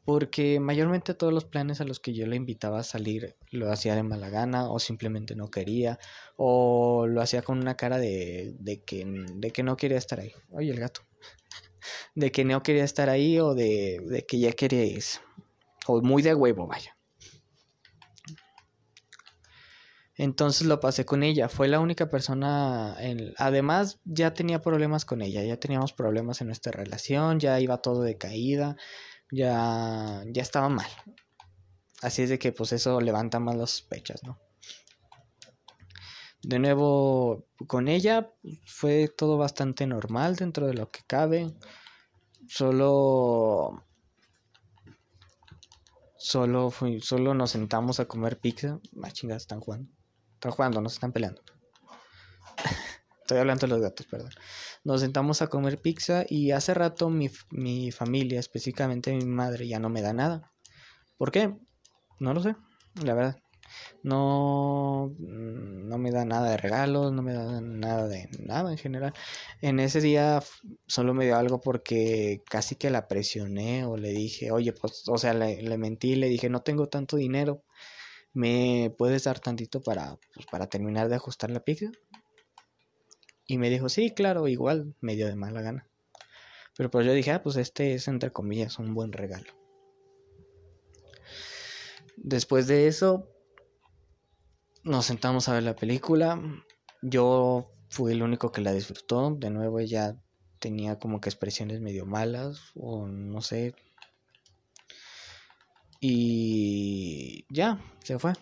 porque 0.06 0.60
mayormente 0.60 1.14
todos 1.14 1.34
los 1.34 1.46
planes 1.46 1.82
a 1.82 1.86
los 1.86 2.00
que 2.00 2.14
yo 2.14 2.26
le 2.26 2.36
invitaba 2.36 2.80
a 2.80 2.84
salir 2.84 3.36
lo 3.54 3.72
hacía 3.72 3.96
de 3.96 4.04
mala 4.04 4.30
gana 4.30 4.70
o 4.70 4.80
simplemente 4.80 5.36
no 5.36 5.50
quería 5.50 6.00
o 6.36 7.06
lo 7.08 7.22
hacía 7.22 7.42
con 7.42 7.60
una 7.60 7.76
cara 7.76 7.98
de, 7.98 8.56
de, 8.60 8.82
que, 8.82 9.06
de 9.06 9.52
que 9.52 9.64
no 9.64 9.78
quería 9.78 9.98
estar 9.98 10.20
ahí. 10.20 10.34
Oye, 10.52 10.72
el 10.72 10.80
gato. 10.80 11.02
De 12.16 12.32
que 12.32 12.46
no 12.46 12.64
quería 12.64 12.84
estar 12.84 13.10
ahí 13.10 13.40
o 13.40 13.56
de, 13.56 14.00
de 14.06 14.26
que 14.26 14.40
ya 14.40 14.52
quería 14.54 14.86
irse. 14.86 15.20
O 15.88 16.02
muy 16.02 16.22
de 16.22 16.34
huevo, 16.34 16.68
vaya. 16.68 16.96
Entonces 20.16 20.68
lo 20.68 20.80
pasé 20.80 21.06
con 21.06 21.24
ella. 21.24 21.50
Fue 21.50 21.68
la 21.68 21.80
única 21.80 22.10
persona. 22.10 22.96
En... 23.00 23.34
Además, 23.38 24.00
ya 24.06 24.34
tenía 24.34 24.62
problemas 24.62 25.06
con 25.06 25.22
ella. 25.22 25.44
Ya 25.44 25.58
teníamos 25.58 25.94
problemas 25.94 26.42
en 26.42 26.48
nuestra 26.48 26.72
relación. 26.72 27.40
Ya 27.40 27.60
iba 27.60 27.82
todo 27.82 28.04
de 28.04 28.18
caída. 28.18 28.78
Ya, 29.32 30.24
ya 30.28 30.42
estaba 30.42 30.70
mal. 30.70 30.88
Así 32.04 32.24
es 32.24 32.30
de 32.30 32.38
que, 32.38 32.52
pues, 32.52 32.74
eso 32.74 33.00
levanta 33.00 33.40
más 33.40 33.56
las 33.56 33.72
sospechas, 33.72 34.24
¿no? 34.24 34.38
De 36.44 36.60
nuevo, 36.60 37.48
con 37.68 37.88
ella 37.88 38.30
fue 38.66 39.08
todo 39.08 39.38
bastante 39.38 39.88
normal 39.88 40.36
dentro 40.36 40.68
de 40.68 40.74
lo 40.74 40.92
que 40.92 41.00
cabe. 41.08 41.54
Solo. 42.50 43.86
Solo, 46.18 46.70
fui, 46.70 47.00
solo 47.00 47.34
nos 47.34 47.52
sentamos 47.52 48.02
a 48.02 48.06
comer 48.06 48.38
pizza. 48.38 48.82
Más 48.92 49.12
ah, 49.12 49.14
chingadas 49.14 49.44
están 49.44 49.62
jugando. 49.62 49.90
Están 50.34 50.52
jugando, 50.52 50.82
no 50.82 50.90
se 50.90 50.96
están 50.96 51.14
peleando. 51.14 51.42
Estoy 53.22 53.38
hablando 53.38 53.66
de 53.66 53.74
los 53.74 53.82
gatos, 53.82 54.06
perdón. 54.08 54.32
Nos 54.84 55.00
sentamos 55.00 55.42
a 55.42 55.48
comer 55.48 55.80
pizza 55.80 56.26
y 56.28 56.52
hace 56.52 56.74
rato 56.74 57.10
mi, 57.10 57.30
mi 57.52 57.92
familia, 57.92 58.42
específicamente 58.42 59.14
mi 59.14 59.26
madre, 59.26 59.66
ya 59.66 59.80
no 59.80 59.88
me 59.88 60.02
da 60.02 60.12
nada. 60.12 60.52
¿Por 61.18 61.32
qué? 61.32 61.58
No 62.20 62.34
lo 62.34 62.42
sé, 62.42 62.56
la 63.04 63.14
verdad. 63.14 63.40
No, 64.04 65.16
no 65.20 65.98
me 65.98 66.12
da 66.12 66.26
nada 66.26 66.52
de 66.52 66.58
regalos, 66.58 67.12
no 67.12 67.22
me 67.22 67.34
da 67.34 67.62
nada 67.62 68.08
de 68.08 68.30
nada 68.40 68.72
en 68.72 68.78
general. 68.78 69.14
En 69.62 69.80
ese 69.80 70.02
día 70.02 70.44
solo 70.88 71.14
me 71.14 71.26
dio 71.26 71.38
algo 71.38 71.60
porque 71.62 72.44
casi 72.50 72.76
que 72.76 72.90
la 72.90 73.08
presioné 73.08 73.86
o 73.86 73.98
le 73.98 74.10
dije, 74.10 74.52
oye, 74.52 74.74
pues, 74.74 75.04
o 75.08 75.18
sea, 75.18 75.34
le, 75.34 75.62
le 75.62 75.78
mentí, 75.78 76.16
le 76.16 76.28
dije, 76.28 76.50
no 76.50 76.62
tengo 76.62 76.88
tanto 76.88 77.18
dinero 77.18 77.64
¿me 78.34 78.94
puedes 78.98 79.24
dar 79.24 79.40
tantito 79.40 79.82
para, 79.82 80.18
pues, 80.34 80.48
para 80.48 80.68
terminar 80.68 81.08
de 81.08 81.16
ajustar 81.16 81.52
la 81.52 81.64
pizza? 81.64 81.92
Y 83.46 83.58
me 83.58 83.70
dijo, 83.70 83.90
sí, 83.90 84.12
claro, 84.12 84.48
igual, 84.48 84.96
medio 85.00 85.28
de 85.28 85.36
mala 85.36 85.62
gana. 85.62 85.88
Pero 86.76 86.90
pues 86.90 87.06
yo 87.06 87.14
dije, 87.14 87.32
ah, 87.32 87.44
pues 87.44 87.56
este 87.58 87.94
es 87.94 88.08
entre 88.08 88.32
comillas 88.32 88.80
un 88.80 88.96
buen 88.96 89.12
regalo. 89.12 89.63
Después 92.18 92.68
de 92.68 92.88
eso, 92.88 93.28
nos 94.84 95.06
sentamos 95.06 95.48
a 95.50 95.54
ver 95.54 95.64
la 95.64 95.76
película. 95.76 96.42
Yo 97.02 97.72
fui 97.90 98.14
el 98.14 98.24
único 98.24 98.52
que 98.52 98.62
la 98.62 98.74
disfrutó. 98.74 99.36
De 99.36 99.50
nuevo 99.50 99.80
ella 99.80 100.16
tenía 100.60 101.00
como 101.00 101.20
que 101.20 101.30
expresiones 101.30 101.82
medio 101.82 102.06
malas 102.06 102.72
o 102.76 103.08
no 103.08 103.42
sé. 103.42 103.76
Y 106.00 107.46
ya, 107.50 107.80
se 108.04 108.20
fue. 108.20 108.34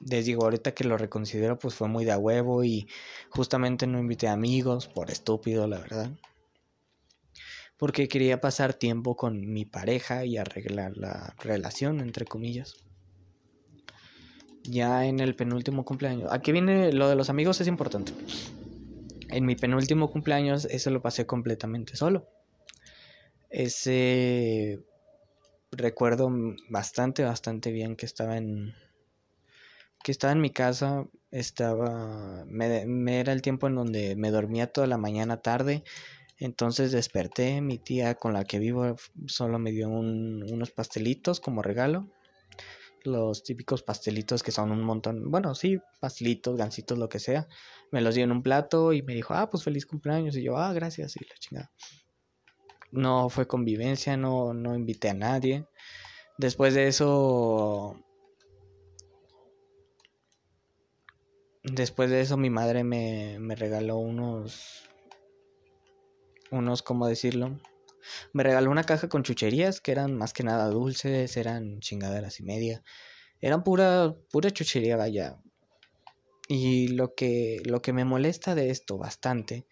Les 0.00 0.26
digo, 0.26 0.44
ahorita 0.44 0.72
que 0.72 0.84
lo 0.84 0.98
reconsidero, 0.98 1.58
pues 1.58 1.74
fue 1.74 1.88
muy 1.88 2.04
de 2.04 2.12
a 2.12 2.18
huevo 2.18 2.64
y 2.64 2.88
justamente 3.30 3.86
no 3.86 3.98
invité 3.98 4.28
amigos, 4.28 4.86
por 4.86 5.10
estúpido, 5.10 5.66
la 5.66 5.78
verdad. 5.78 6.10
Porque 7.84 8.08
quería 8.08 8.40
pasar 8.40 8.72
tiempo 8.72 9.14
con 9.14 9.52
mi 9.52 9.66
pareja 9.66 10.24
y 10.24 10.38
arreglar 10.38 10.96
la 10.96 11.34
relación, 11.38 12.00
entre 12.00 12.24
comillas 12.24 12.76
ya 14.62 15.04
en 15.04 15.20
el 15.20 15.36
penúltimo 15.36 15.84
cumpleaños. 15.84 16.32
Aquí 16.32 16.50
viene 16.50 16.90
lo 16.90 17.10
de 17.10 17.16
los 17.16 17.28
amigos, 17.28 17.60
es 17.60 17.68
importante. 17.68 18.14
En 19.28 19.44
mi 19.44 19.56
penúltimo 19.56 20.10
cumpleaños, 20.10 20.64
eso 20.64 20.88
lo 20.88 21.02
pasé 21.02 21.26
completamente 21.26 21.94
solo. 21.96 22.26
Ese 23.50 24.80
recuerdo 25.70 26.30
bastante, 26.70 27.22
bastante 27.24 27.70
bien 27.70 27.94
que 27.94 28.06
estaba 28.06 28.38
en. 28.38 28.74
que 30.02 30.12
estaba 30.12 30.32
en 30.32 30.40
mi 30.40 30.48
casa. 30.48 31.06
Estaba. 31.30 32.46
Me, 32.46 33.20
era 33.20 33.34
el 33.34 33.42
tiempo 33.42 33.66
en 33.66 33.74
donde 33.74 34.16
me 34.16 34.30
dormía 34.30 34.72
toda 34.72 34.86
la 34.86 34.96
mañana 34.96 35.42
tarde. 35.42 35.84
Entonces 36.44 36.92
desperté. 36.92 37.60
Mi 37.60 37.78
tía 37.78 38.14
con 38.14 38.34
la 38.34 38.44
que 38.44 38.58
vivo 38.58 38.96
solo 39.26 39.58
me 39.58 39.72
dio 39.72 39.88
unos 39.88 40.70
pastelitos 40.70 41.40
como 41.40 41.62
regalo 41.62 42.08
los 43.04 43.44
típicos 43.44 43.82
pastelitos 43.82 44.42
que 44.42 44.50
son 44.50 44.70
un 44.72 44.82
montón, 44.82 45.30
bueno, 45.30 45.54
sí, 45.54 45.78
pastelitos, 46.00 46.56
gansitos, 46.56 46.98
lo 46.98 47.08
que 47.08 47.18
sea. 47.18 47.46
Me 47.90 48.00
los 48.00 48.14
dio 48.14 48.24
en 48.24 48.32
un 48.32 48.42
plato 48.42 48.92
y 48.92 49.02
me 49.02 49.14
dijo, 49.14 49.34
ah, 49.34 49.50
pues 49.50 49.62
feliz 49.62 49.86
cumpleaños. 49.86 50.36
Y 50.36 50.42
yo, 50.42 50.56
ah, 50.56 50.72
gracias, 50.72 51.16
y 51.16 51.20
la 51.20 51.34
chingada. 51.38 51.70
No 52.90 53.28
fue 53.28 53.46
convivencia, 53.46 54.16
no, 54.16 54.54
no 54.54 54.74
invité 54.74 55.10
a 55.10 55.14
nadie. 55.14 55.66
Después 56.38 56.74
de 56.74 56.88
eso, 56.88 57.96
después 61.62 62.10
de 62.10 62.22
eso 62.22 62.36
mi 62.36 62.50
madre 62.50 62.84
me, 62.84 63.38
me 63.38 63.54
regaló 63.54 63.98
unos, 63.98 64.88
unos, 66.54 66.82
¿cómo 66.82 67.06
decirlo? 67.06 67.58
Me 68.32 68.42
regaló 68.42 68.70
una 68.70 68.84
caja 68.84 69.08
con 69.08 69.22
chucherías 69.22 69.80
que 69.80 69.92
eran 69.92 70.16
más 70.16 70.32
que 70.32 70.44
nada 70.44 70.68
dulces, 70.68 71.36
eran 71.36 71.80
chingaderas 71.80 72.40
y 72.40 72.42
media. 72.44 72.82
Eran 73.40 73.64
pura, 73.64 74.14
pura 74.30 74.50
chuchería, 74.50 74.96
vaya. 74.96 75.38
Y 76.48 76.88
lo 76.88 77.14
que, 77.14 77.62
lo 77.64 77.80
que 77.80 77.92
me 77.92 78.04
molesta 78.04 78.54
de 78.54 78.70
esto 78.70 78.98
bastante, 78.98 79.66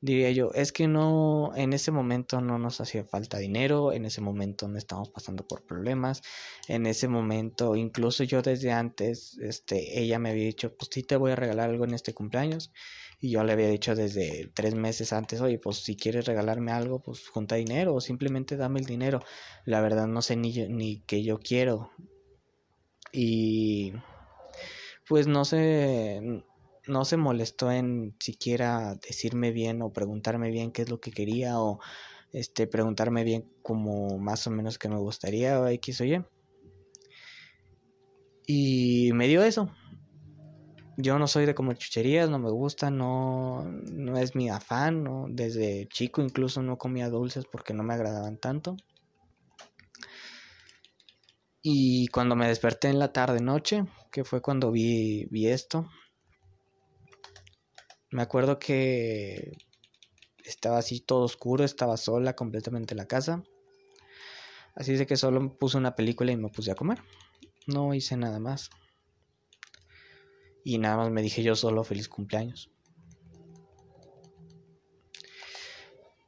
diría 0.00 0.30
yo, 0.30 0.50
es 0.54 0.72
que 0.72 0.88
no, 0.88 1.52
en 1.56 1.72
ese 1.72 1.90
momento 1.90 2.40
no 2.40 2.58
nos 2.58 2.80
hacía 2.80 3.04
falta 3.04 3.38
dinero, 3.38 3.92
en 3.92 4.06
ese 4.06 4.20
momento 4.20 4.68
no 4.68 4.78
estábamos 4.78 5.10
pasando 5.10 5.46
por 5.46 5.64
problemas, 5.66 6.22
en 6.68 6.86
ese 6.86 7.08
momento, 7.08 7.76
incluso 7.76 8.24
yo 8.24 8.42
desde 8.42 8.72
antes, 8.72 9.36
este, 9.38 10.00
ella 10.00 10.18
me 10.18 10.30
había 10.30 10.44
dicho, 10.44 10.74
pues 10.76 10.90
sí 10.92 11.02
te 11.02 11.16
voy 11.16 11.32
a 11.32 11.36
regalar 11.36 11.70
algo 11.70 11.84
en 11.84 11.94
este 11.94 12.14
cumpleaños. 12.14 12.72
Y 13.18 13.30
yo 13.30 13.44
le 13.44 13.52
había 13.52 13.68
dicho 13.68 13.94
desde 13.94 14.50
tres 14.54 14.74
meses 14.74 15.12
antes, 15.12 15.40
oye, 15.40 15.58
pues 15.58 15.78
si 15.78 15.96
quieres 15.96 16.26
regalarme 16.26 16.72
algo, 16.72 17.00
pues 17.02 17.28
junta 17.28 17.56
dinero 17.56 17.94
o 17.94 18.00
simplemente 18.00 18.56
dame 18.56 18.80
el 18.80 18.86
dinero. 18.86 19.20
La 19.64 19.80
verdad 19.80 20.06
no 20.06 20.20
sé 20.22 20.36
ni, 20.36 20.52
ni 20.68 21.00
qué 21.00 21.22
yo 21.22 21.38
quiero. 21.38 21.90
Y 23.12 23.94
pues 25.08 25.26
no 25.26 25.44
se, 25.44 26.20
no 26.86 27.04
se 27.04 27.16
molestó 27.16 27.70
en 27.70 28.14
siquiera 28.20 28.94
decirme 28.96 29.50
bien 29.50 29.82
o 29.82 29.92
preguntarme 29.92 30.50
bien 30.50 30.72
qué 30.72 30.82
es 30.82 30.90
lo 30.90 31.00
que 31.00 31.12
quería 31.12 31.60
o 31.60 31.80
este 32.32 32.66
preguntarme 32.66 33.24
bien 33.24 33.50
como 33.62 34.18
más 34.18 34.46
o 34.46 34.50
menos 34.50 34.78
que 34.78 34.88
me 34.88 34.98
gustaría 34.98 35.60
o 35.60 35.66
X 35.68 36.00
o 36.00 36.04
Y. 36.04 36.24
Y 38.46 39.10
me 39.14 39.26
dio 39.26 39.42
eso, 39.42 39.70
yo 40.96 41.18
no 41.18 41.26
soy 41.26 41.46
de 41.46 41.54
comer 41.54 41.76
chucherías, 41.76 42.30
no 42.30 42.38
me 42.38 42.50
gusta, 42.50 42.90
no, 42.90 43.64
no 43.64 44.18
es 44.18 44.34
mi 44.34 44.48
afán, 44.48 45.04
¿no? 45.04 45.26
desde 45.28 45.88
chico 45.88 46.22
incluso 46.22 46.62
no 46.62 46.78
comía 46.78 47.10
dulces 47.10 47.44
porque 47.44 47.74
no 47.74 47.82
me 47.82 47.94
agradaban 47.94 48.38
tanto. 48.38 48.76
Y 51.62 52.06
cuando 52.08 52.36
me 52.36 52.48
desperté 52.48 52.88
en 52.88 52.98
la 52.98 53.12
tarde 53.12 53.40
noche, 53.40 53.84
que 54.12 54.24
fue 54.24 54.40
cuando 54.40 54.70
vi, 54.70 55.26
vi 55.30 55.48
esto, 55.48 55.88
me 58.10 58.22
acuerdo 58.22 58.58
que 58.58 59.58
estaba 60.44 60.78
así 60.78 61.00
todo 61.00 61.24
oscuro, 61.24 61.64
estaba 61.64 61.96
sola 61.96 62.34
completamente 62.34 62.94
en 62.94 62.98
la 62.98 63.06
casa. 63.06 63.42
Así 64.76 64.94
de 64.94 65.06
que 65.06 65.16
solo 65.16 65.56
puse 65.58 65.76
una 65.76 65.94
película 65.94 66.32
y 66.32 66.36
me 66.36 66.48
puse 66.48 66.70
a 66.70 66.76
comer. 66.76 67.02
No 67.66 67.94
hice 67.94 68.16
nada 68.16 68.38
más. 68.38 68.70
Y 70.68 70.78
nada 70.78 70.96
más 70.96 71.12
me 71.12 71.22
dije 71.22 71.44
yo 71.44 71.54
solo 71.54 71.84
feliz 71.84 72.08
cumpleaños. 72.08 72.72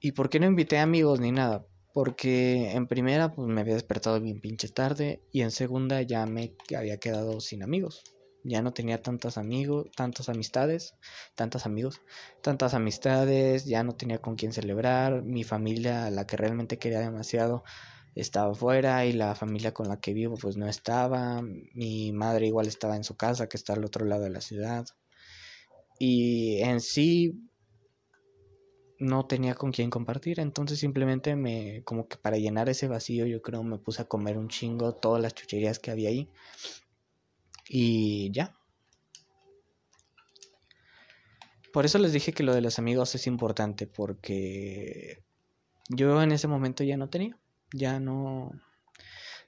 ¿Y 0.00 0.12
por 0.12 0.30
qué 0.30 0.38
no 0.38 0.46
invité 0.46 0.78
amigos 0.78 1.18
ni 1.18 1.32
nada? 1.32 1.66
Porque 1.92 2.70
en 2.70 2.86
primera 2.86 3.34
pues 3.34 3.48
me 3.48 3.62
había 3.62 3.74
despertado 3.74 4.20
bien 4.20 4.40
pinche 4.40 4.68
tarde 4.68 5.24
y 5.32 5.40
en 5.40 5.50
segunda 5.50 6.02
ya 6.02 6.24
me 6.24 6.54
había 6.76 6.98
quedado 6.98 7.40
sin 7.40 7.64
amigos. 7.64 8.04
Ya 8.44 8.62
no 8.62 8.72
tenía 8.72 9.02
tantos 9.02 9.38
amigos, 9.38 9.88
tantas 9.96 10.28
amistades, 10.28 10.94
tantos 11.34 11.66
amigos, 11.66 12.00
tantas 12.40 12.74
amistades, 12.74 13.64
ya 13.64 13.82
no 13.82 13.96
tenía 13.96 14.18
con 14.18 14.36
quién 14.36 14.52
celebrar. 14.52 15.24
Mi 15.24 15.42
familia, 15.42 16.10
la 16.10 16.28
que 16.28 16.36
realmente 16.36 16.78
quería 16.78 17.00
demasiado, 17.00 17.64
estaba 18.20 18.54
fuera 18.54 19.06
y 19.06 19.12
la 19.12 19.34
familia 19.34 19.72
con 19.72 19.88
la 19.88 20.00
que 20.00 20.12
vivo 20.12 20.36
pues 20.36 20.56
no 20.56 20.66
estaba. 20.68 21.40
Mi 21.74 22.12
madre 22.12 22.46
igual 22.46 22.66
estaba 22.66 22.96
en 22.96 23.04
su 23.04 23.16
casa 23.16 23.48
que 23.48 23.56
está 23.56 23.74
al 23.74 23.84
otro 23.84 24.04
lado 24.04 24.24
de 24.24 24.30
la 24.30 24.40
ciudad. 24.40 24.86
Y 26.00 26.60
en 26.62 26.80
sí 26.80 27.48
no 28.98 29.26
tenía 29.26 29.54
con 29.54 29.70
quién 29.70 29.90
compartir, 29.90 30.40
entonces 30.40 30.80
simplemente 30.80 31.36
me 31.36 31.82
como 31.84 32.08
que 32.08 32.16
para 32.16 32.36
llenar 32.36 32.68
ese 32.68 32.88
vacío 32.88 33.26
yo 33.26 33.40
creo 33.42 33.62
me 33.62 33.78
puse 33.78 34.02
a 34.02 34.06
comer 34.06 34.36
un 34.38 34.48
chingo 34.48 34.94
todas 34.96 35.22
las 35.22 35.34
chucherías 35.34 35.78
que 35.78 35.92
había 35.92 36.08
ahí. 36.08 36.28
Y 37.68 38.32
ya. 38.32 38.56
Por 41.72 41.84
eso 41.84 41.98
les 41.98 42.12
dije 42.12 42.32
que 42.32 42.42
lo 42.42 42.54
de 42.54 42.62
los 42.62 42.78
amigos 42.80 43.14
es 43.14 43.26
importante 43.28 43.86
porque 43.86 45.22
yo 45.88 46.20
en 46.22 46.32
ese 46.32 46.48
momento 46.48 46.82
ya 46.82 46.96
no 46.96 47.08
tenía 47.08 47.38
ya 47.72 48.00
no, 48.00 48.52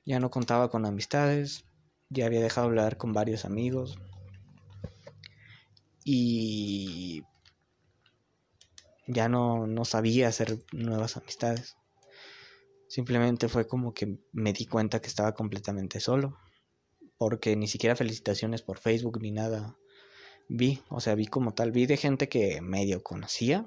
ya 0.05 0.21
no 0.21 0.31
contaba 0.31 0.71
con 0.71 0.87
amistades, 0.87 1.65
ya 2.09 2.27
había 2.27 2.41
dejado 2.41 2.67
de 2.67 2.73
hablar 2.73 2.97
con 2.97 3.13
varios 3.13 3.45
amigos 3.45 3.99
y 6.05 7.23
ya 9.07 9.29
no, 9.29 9.67
no 9.67 9.85
sabía 9.85 10.29
hacer 10.29 10.59
nuevas 10.73 11.17
amistades. 11.17 11.77
Simplemente 12.89 13.49
fue 13.49 13.67
como 13.67 13.95
que 13.95 14.19
me 14.33 14.53
di 14.53 14.67
cuenta 14.67 15.01
que 15.01 15.07
estaba 15.07 15.33
completamente 15.35 16.01
solo, 16.01 16.37
porque 17.19 17.55
ni 17.55 17.69
siquiera 17.69 17.95
felicitaciones 17.95 18.63
por 18.63 18.79
Facebook 18.79 19.21
ni 19.21 19.31
nada 19.31 19.77
vi, 20.49 20.83
o 20.89 21.01
sea, 21.01 21.15
vi 21.15 21.27
como 21.27 21.55
tal, 21.55 21.71
vi 21.71 21.87
de 21.87 21.97
gente 21.97 22.29
que 22.29 22.61
medio 22.61 23.03
conocía, 23.03 23.67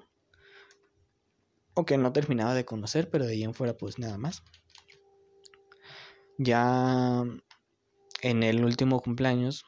o 1.74 1.86
que 1.86 1.98
no 1.98 2.14
terminaba 2.14 2.54
de 2.54 2.66
conocer, 2.66 3.10
pero 3.10 3.26
de 3.26 3.34
ahí 3.34 3.44
en 3.44 3.54
fuera 3.54 3.76
pues 3.76 4.00
nada 4.00 4.18
más. 4.18 4.44
Ya 6.38 7.24
en 8.22 8.44
el 8.44 8.64
último 8.64 9.02
cumpleaños, 9.02 9.66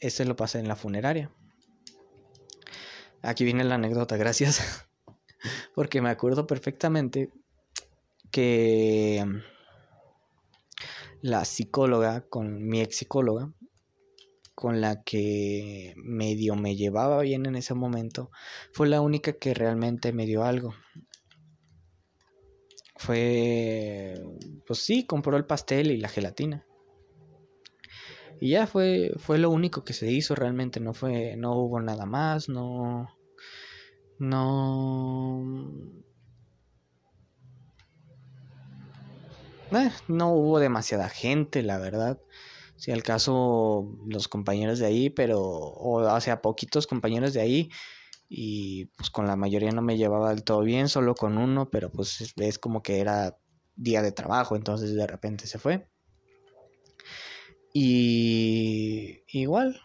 ese 0.00 0.24
lo 0.24 0.36
pasé 0.36 0.58
en 0.58 0.68
la 0.68 0.76
funeraria. 0.76 1.30
Aquí 3.22 3.44
viene 3.44 3.64
la 3.64 3.76
anécdota, 3.76 4.16
gracias. 4.16 4.86
Porque 5.74 6.02
me 6.02 6.10
acuerdo 6.10 6.46
perfectamente 6.46 7.30
que 8.30 9.24
la 11.22 11.44
psicóloga, 11.44 12.22
con 12.28 12.66
mi 12.66 12.82
ex 12.82 12.96
psicóloga, 12.96 13.50
con 14.54 14.80
la 14.80 15.02
que 15.02 15.94
medio 15.96 16.56
me 16.56 16.76
llevaba 16.76 17.22
bien 17.22 17.46
en 17.46 17.56
ese 17.56 17.74
momento, 17.74 18.30
fue 18.72 18.88
la 18.88 19.00
única 19.00 19.32
que 19.32 19.54
realmente 19.54 20.12
me 20.12 20.26
dio 20.26 20.44
algo. 20.44 20.74
Fue, 22.96 24.14
pues 24.66 24.78
sí, 24.78 25.04
compró 25.06 25.36
el 25.36 25.46
pastel 25.46 25.90
y 25.90 25.98
la 25.98 26.08
gelatina. 26.08 26.64
Y 28.40 28.50
ya 28.50 28.66
fue, 28.66 29.12
fue 29.18 29.38
lo 29.38 29.50
único 29.50 29.84
que 29.84 29.92
se 29.92 30.10
hizo 30.10 30.34
realmente, 30.34 30.80
no 30.80 30.94
fue, 30.94 31.36
no 31.36 31.54
hubo 31.56 31.80
nada 31.80 32.06
más, 32.06 32.48
no, 32.48 33.08
no, 34.18 35.44
eh, 39.72 39.90
no 40.08 40.32
hubo 40.32 40.58
demasiada 40.58 41.08
gente, 41.08 41.62
la 41.62 41.78
verdad. 41.78 42.18
Si 42.76 42.90
al 42.92 43.02
caso 43.02 43.96
los 44.06 44.28
compañeros 44.28 44.78
de 44.78 44.86
ahí, 44.86 45.10
pero, 45.10 45.40
o, 45.40 46.20
sea, 46.20 46.42
poquitos 46.42 46.86
compañeros 46.86 47.32
de 47.32 47.40
ahí, 47.40 47.70
y 48.28 48.86
pues 48.96 49.10
con 49.10 49.26
la 49.26 49.36
mayoría 49.36 49.70
no 49.70 49.82
me 49.82 49.96
llevaba 49.96 50.30
del 50.30 50.44
todo 50.44 50.60
bien, 50.62 50.88
solo 50.88 51.14
con 51.14 51.38
uno, 51.38 51.70
pero 51.70 51.90
pues 51.90 52.34
es 52.36 52.58
como 52.58 52.82
que 52.82 53.00
era 53.00 53.38
día 53.76 54.02
de 54.02 54.12
trabajo, 54.12 54.56
entonces 54.56 54.94
de 54.94 55.06
repente 55.06 55.46
se 55.46 55.58
fue. 55.58 55.88
Y 57.72 59.24
igual, 59.28 59.80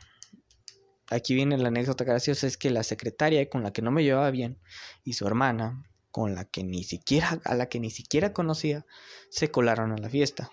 aquí 1.10 1.34
viene 1.34 1.58
la 1.58 1.69
anécdota 1.69 2.04
graciosa, 2.04 2.47
es 2.47 2.58
que 2.58 2.69
la 2.69 2.84
secretaria 2.84 3.49
con 3.49 3.63
la 3.63 3.73
que 3.73 3.82
no 3.82 3.91
me 3.91 4.04
llevaba 4.04 4.30
bien 4.32 4.60
y 5.04 5.13
su 5.13 5.25
hermana, 5.25 5.84
con 6.12 6.36
la 6.36 6.45
que 6.45 6.63
ni 6.63 6.84
siquiera, 6.84 7.39
a 7.45 7.56
la 7.56 7.67
que 7.67 7.80
ni 7.80 7.89
siquiera 7.89 8.34
conocía, 8.34 8.86
se 9.30 9.52
colaron 9.52 9.91
a 9.91 9.97
la 9.97 10.10
fiesta. 10.10 10.52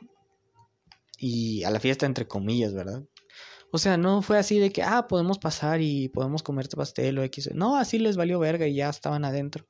Y 1.18 1.64
a 1.64 1.70
la 1.70 1.80
fiesta 1.80 2.06
entre 2.06 2.28
comillas, 2.28 2.74
¿verdad? 2.74 3.04
O 3.72 3.78
sea, 3.78 3.96
no 3.96 4.22
fue 4.22 4.38
así 4.38 4.58
de 4.58 4.70
que, 4.70 4.82
ah, 4.82 5.06
podemos 5.08 5.38
pasar 5.38 5.80
y 5.80 6.08
podemos 6.08 6.42
comerte 6.42 6.76
pastel 6.76 7.18
o 7.18 7.22
X. 7.24 7.50
No, 7.54 7.76
así 7.76 7.98
les 7.98 8.16
valió 8.16 8.38
verga 8.38 8.66
y 8.66 8.76
ya 8.76 8.88
estaban 8.88 9.24
adentro. 9.24 9.66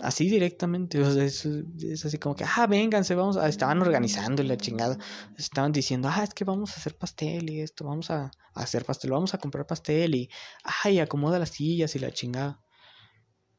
Así 0.00 0.30
directamente, 0.30 1.00
o 1.00 1.10
sea, 1.12 1.24
es, 1.24 1.44
es, 1.44 2.04
así 2.06 2.18
como 2.18 2.34
que, 2.34 2.44
ah, 2.44 2.66
vénganse, 2.66 3.14
vamos, 3.14 3.36
a, 3.36 3.48
estaban 3.48 3.82
organizando 3.82 4.42
y 4.42 4.46
la 4.46 4.56
chingada, 4.56 4.96
estaban 5.36 5.72
diciendo, 5.72 6.08
ah, 6.10 6.24
es 6.24 6.32
que 6.32 6.44
vamos 6.44 6.72
a 6.72 6.76
hacer 6.76 6.96
pastel 6.96 7.50
y 7.50 7.60
esto, 7.60 7.84
vamos 7.84 8.10
a, 8.10 8.30
hacer 8.54 8.84
pastel, 8.84 9.10
vamos 9.10 9.34
a 9.34 9.38
comprar 9.38 9.66
pastel 9.66 10.14
y, 10.14 10.30
ay, 10.84 11.00
acomoda 11.00 11.38
las 11.38 11.50
sillas 11.50 11.94
y 11.96 11.98
la 11.98 12.12
chingada. 12.12 12.60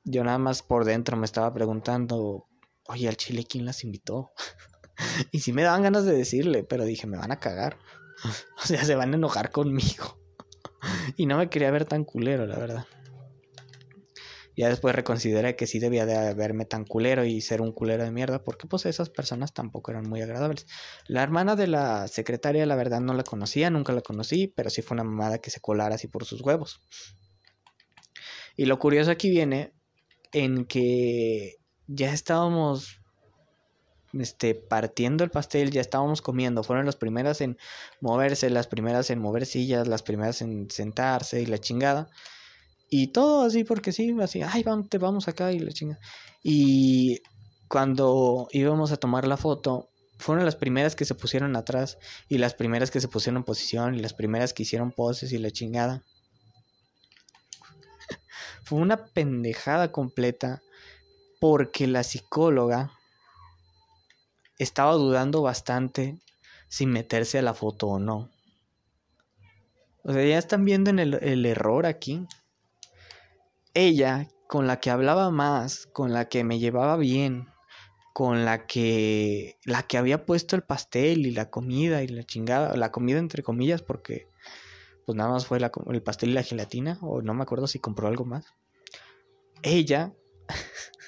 Yo 0.03 0.23
nada 0.23 0.39
más 0.39 0.63
por 0.63 0.83
dentro 0.83 1.15
me 1.15 1.25
estaba 1.25 1.53
preguntando, 1.53 2.47
oye, 2.87 3.07
al 3.07 3.17
chile, 3.17 3.45
¿quién 3.47 3.65
las 3.65 3.83
invitó? 3.83 4.31
y 5.31 5.39
sí 5.39 5.53
me 5.53 5.63
daban 5.63 5.83
ganas 5.83 6.05
de 6.05 6.13
decirle, 6.13 6.63
pero 6.63 6.85
dije, 6.85 7.07
me 7.07 7.17
van 7.17 7.31
a 7.31 7.39
cagar. 7.39 7.77
o 8.63 8.65
sea, 8.65 8.83
se 8.83 8.95
van 8.95 9.13
a 9.13 9.17
enojar 9.17 9.51
conmigo. 9.51 10.19
y 11.17 11.25
no 11.25 11.37
me 11.37 11.49
quería 11.49 11.71
ver 11.71 11.85
tan 11.85 12.05
culero, 12.05 12.45
la 12.45 12.57
verdad. 12.57 12.85
Ya 14.57 14.67
después 14.67 14.93
reconsideré 14.93 15.55
que 15.55 15.65
sí 15.65 15.79
debía 15.79 16.05
de 16.05 16.33
verme 16.33 16.65
tan 16.65 16.83
culero 16.83 17.23
y 17.23 17.39
ser 17.41 17.61
un 17.61 17.71
culero 17.71 18.03
de 18.03 18.11
mierda, 18.11 18.43
porque 18.43 18.67
pues 18.67 18.85
esas 18.85 19.09
personas 19.09 19.53
tampoco 19.53 19.91
eran 19.91 20.07
muy 20.09 20.21
agradables. 20.21 20.67
La 21.07 21.23
hermana 21.23 21.55
de 21.55 21.67
la 21.67 22.07
secretaria, 22.07 22.65
la 22.65 22.75
verdad, 22.75 22.99
no 22.99 23.13
la 23.13 23.23
conocía, 23.23 23.69
nunca 23.69 23.93
la 23.93 24.01
conocí, 24.01 24.47
pero 24.47 24.69
sí 24.69 24.81
fue 24.81 24.95
una 24.95 25.05
mamada 25.05 25.39
que 25.39 25.51
se 25.51 25.61
colara 25.61 25.95
así 25.95 26.07
por 26.07 26.25
sus 26.25 26.41
huevos. 26.41 26.81
Y 28.57 28.65
lo 28.65 28.77
curioso 28.77 29.09
aquí 29.09 29.29
viene 29.29 29.73
en 30.33 30.65
que 30.65 31.55
ya 31.87 32.13
estábamos 32.13 33.00
este, 34.13 34.55
partiendo 34.55 35.23
el 35.23 35.31
pastel, 35.31 35.71
ya 35.71 35.81
estábamos 35.81 36.21
comiendo. 36.21 36.63
Fueron 36.63 36.85
las 36.85 36.95
primeras 36.95 37.41
en 37.41 37.57
moverse, 37.99 38.49
las 38.49 38.67
primeras 38.67 39.09
en 39.09 39.19
mover 39.19 39.45
sillas, 39.45 39.87
las 39.87 40.03
primeras 40.03 40.41
en 40.41 40.69
sentarse 40.69 41.41
y 41.41 41.45
la 41.45 41.57
chingada. 41.57 42.09
Y 42.89 43.07
todo 43.07 43.45
así 43.45 43.63
porque 43.63 43.93
sí, 43.93 44.13
así, 44.21 44.41
ay, 44.41 44.63
vamos, 44.63 44.89
te 44.89 44.97
vamos 44.97 45.27
acá 45.29 45.53
y 45.53 45.59
la 45.59 45.71
chinga. 45.71 45.97
Y 46.43 47.21
cuando 47.69 48.49
íbamos 48.51 48.91
a 48.91 48.97
tomar 48.97 49.25
la 49.25 49.37
foto, 49.37 49.89
fueron 50.17 50.43
las 50.43 50.57
primeras 50.57 50.95
que 50.95 51.05
se 51.05 51.15
pusieron 51.15 51.55
atrás 51.55 51.97
y 52.27 52.37
las 52.37 52.53
primeras 52.53 52.91
que 52.91 52.99
se 52.99 53.07
pusieron 53.07 53.37
en 53.37 53.43
posición 53.45 53.95
y 53.95 53.99
las 53.99 54.13
primeras 54.13 54.53
que 54.53 54.63
hicieron 54.63 54.91
poses 54.91 55.31
y 55.31 55.37
la 55.37 55.51
chingada. 55.51 56.03
Fue 58.65 58.77
una 58.77 59.05
pendejada 59.05 59.93
completa 59.93 60.61
porque 61.39 61.87
la 61.87 62.03
psicóloga 62.03 62.91
estaba 64.63 64.93
dudando 64.93 65.41
bastante 65.41 66.17
si 66.67 66.85
meterse 66.85 67.39
a 67.39 67.41
la 67.41 67.53
foto 67.53 67.87
o 67.87 67.99
no. 67.99 68.29
O 70.03 70.13
sea, 70.13 70.25
ya 70.25 70.37
están 70.37 70.65
viendo 70.65 70.89
en 70.89 70.99
el, 70.99 71.13
el 71.15 71.45
error 71.45 71.85
aquí 71.85 72.25
ella 73.73 74.27
con 74.47 74.67
la 74.67 74.79
que 74.79 74.89
hablaba 74.89 75.31
más, 75.31 75.87
con 75.87 76.13
la 76.13 76.27
que 76.27 76.43
me 76.43 76.59
llevaba 76.59 76.97
bien, 76.97 77.47
con 78.13 78.43
la 78.43 78.67
que 78.67 79.57
la 79.63 79.83
que 79.83 79.97
había 79.97 80.25
puesto 80.25 80.55
el 80.55 80.63
pastel 80.63 81.25
y 81.25 81.31
la 81.31 81.49
comida 81.49 82.03
y 82.03 82.07
la 82.07 82.23
chingada, 82.23 82.75
la 82.75 82.91
comida 82.91 83.19
entre 83.19 83.43
comillas 83.43 83.81
porque 83.81 84.27
pues 85.05 85.15
nada 85.15 85.31
más 85.31 85.45
fue 85.45 85.59
el 85.59 86.03
pastel 86.03 86.31
y 86.31 86.33
la 86.33 86.43
gelatina 86.43 86.97
o 87.01 87.21
no 87.21 87.33
me 87.33 87.43
acuerdo 87.43 87.67
si 87.67 87.79
compró 87.79 88.07
algo 88.07 88.25
más. 88.25 88.45
Ella 89.63 90.13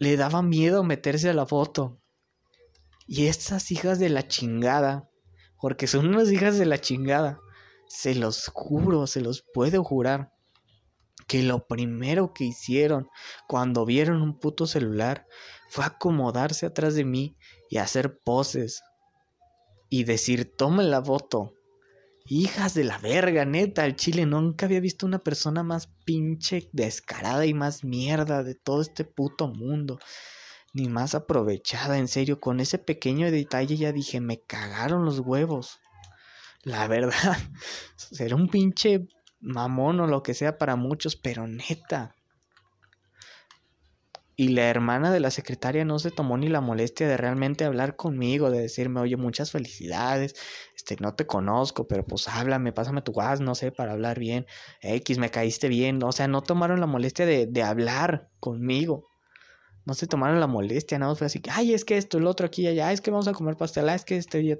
le 0.00 0.16
daba 0.16 0.40
miedo 0.42 0.82
meterse 0.82 1.28
a 1.28 1.34
la 1.34 1.46
foto. 1.46 2.00
Y 3.06 3.26
estas 3.26 3.70
hijas 3.70 3.98
de 3.98 4.08
la 4.08 4.26
chingada, 4.26 5.10
porque 5.60 5.86
son 5.86 6.08
unas 6.08 6.32
hijas 6.32 6.58
de 6.58 6.64
la 6.64 6.80
chingada, 6.80 7.38
se 7.86 8.14
los 8.14 8.48
juro, 8.52 9.06
se 9.06 9.20
los 9.20 9.44
puedo 9.52 9.84
jurar 9.84 10.32
que 11.28 11.42
lo 11.42 11.66
primero 11.66 12.32
que 12.32 12.44
hicieron 12.44 13.08
cuando 13.46 13.84
vieron 13.84 14.22
un 14.22 14.38
puto 14.38 14.66
celular 14.66 15.26
fue 15.68 15.84
acomodarse 15.84 16.64
atrás 16.64 16.94
de 16.94 17.04
mí 17.04 17.36
y 17.68 17.76
hacer 17.76 18.18
poses 18.24 18.82
y 19.90 20.04
decir, 20.04 20.56
tome 20.56 20.82
la 20.84 21.04
foto. 21.04 21.52
Hijas 22.26 22.74
de 22.74 22.84
la 22.84 22.98
verga, 22.98 23.44
neta, 23.44 23.86
el 23.86 23.96
chile 23.96 24.26
nunca 24.26 24.66
había 24.66 24.80
visto 24.80 25.06
una 25.06 25.18
persona 25.18 25.62
más 25.62 25.88
pinche 26.04 26.68
descarada 26.72 27.46
y 27.46 27.54
más 27.54 27.82
mierda 27.82 28.42
de 28.42 28.54
todo 28.54 28.82
este 28.82 29.04
puto 29.04 29.48
mundo. 29.48 29.98
Ni 30.72 30.88
más 30.88 31.14
aprovechada, 31.14 31.98
en 31.98 32.06
serio, 32.06 32.40
con 32.40 32.60
ese 32.60 32.78
pequeño 32.78 33.30
detalle 33.30 33.76
ya 33.76 33.92
dije, 33.92 34.20
me 34.20 34.40
cagaron 34.40 35.04
los 35.04 35.18
huevos. 35.18 35.80
La 36.62 36.86
verdad, 36.88 37.36
será 37.96 38.36
un 38.36 38.48
pinche 38.48 39.08
mamón 39.40 40.00
o 40.00 40.06
lo 40.06 40.22
que 40.22 40.34
sea 40.34 40.58
para 40.58 40.76
muchos, 40.76 41.16
pero 41.16 41.46
neta. 41.48 42.14
Y 44.40 44.48
la 44.48 44.70
hermana 44.70 45.12
de 45.12 45.20
la 45.20 45.30
secretaria 45.30 45.84
no 45.84 45.98
se 45.98 46.10
tomó 46.10 46.38
ni 46.38 46.48
la 46.48 46.62
molestia 46.62 47.06
de 47.06 47.18
realmente 47.18 47.66
hablar 47.66 47.94
conmigo, 47.94 48.50
de 48.50 48.62
decirme, 48.62 48.98
oye, 49.00 49.18
muchas 49.18 49.50
felicidades, 49.50 50.34
este, 50.74 50.96
no 50.98 51.14
te 51.14 51.26
conozco, 51.26 51.86
pero 51.86 52.06
pues 52.06 52.26
háblame, 52.26 52.72
pásame 52.72 53.02
tu 53.02 53.12
gas, 53.12 53.42
no 53.42 53.54
sé, 53.54 53.70
para 53.70 53.92
hablar 53.92 54.18
bien, 54.18 54.46
X, 54.80 55.18
me 55.18 55.30
caíste 55.30 55.68
bien, 55.68 56.02
o 56.02 56.10
sea, 56.10 56.26
no 56.26 56.40
tomaron 56.40 56.80
la 56.80 56.86
molestia 56.86 57.26
de, 57.26 57.48
de 57.48 57.62
hablar 57.62 58.30
conmigo. 58.40 59.10
No 59.84 59.92
se 59.92 60.06
tomaron 60.06 60.40
la 60.40 60.46
molestia, 60.46 60.98
nada 60.98 61.12
más 61.12 61.18
fue 61.18 61.26
así, 61.26 61.42
ay, 61.50 61.74
es 61.74 61.84
que 61.84 61.98
esto, 61.98 62.16
el 62.16 62.26
otro 62.26 62.46
aquí 62.46 62.62
y 62.62 62.68
allá, 62.68 62.92
es 62.92 63.02
que 63.02 63.10
vamos 63.10 63.28
a 63.28 63.34
comer 63.34 63.58
pastel, 63.58 63.90
ah, 63.90 63.94
es 63.94 64.06
que 64.06 64.16
este 64.16 64.40
y. 64.40 64.56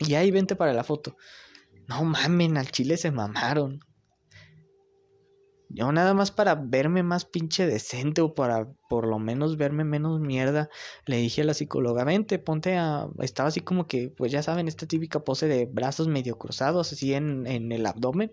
Y 0.00 0.14
ahí 0.16 0.30
vente 0.30 0.54
para 0.54 0.74
la 0.74 0.84
foto. 0.84 1.16
No 1.88 2.04
mamen, 2.04 2.58
al 2.58 2.70
chile 2.70 2.98
se 2.98 3.10
mamaron. 3.10 3.80
Yo 5.68 5.90
nada 5.90 6.14
más 6.14 6.30
para 6.30 6.54
verme 6.54 7.02
más 7.02 7.24
pinche 7.24 7.66
decente 7.66 8.20
o 8.20 8.34
para 8.34 8.68
por 8.88 9.06
lo 9.06 9.18
menos 9.18 9.56
verme 9.56 9.84
menos 9.84 10.20
mierda, 10.20 10.68
le 11.06 11.16
dije 11.16 11.42
a 11.42 11.44
la 11.44 11.54
psicóloga, 11.54 12.04
vente, 12.04 12.38
ponte 12.38 12.76
a... 12.76 13.08
Estaba 13.18 13.48
así 13.48 13.60
como 13.60 13.86
que, 13.86 14.08
pues 14.16 14.30
ya 14.30 14.42
saben, 14.42 14.68
esta 14.68 14.86
típica 14.86 15.20
pose 15.20 15.48
de 15.48 15.66
brazos 15.66 16.08
medio 16.08 16.38
cruzados, 16.38 16.92
así 16.92 17.14
en, 17.14 17.46
en 17.46 17.72
el 17.72 17.84
abdomen, 17.86 18.32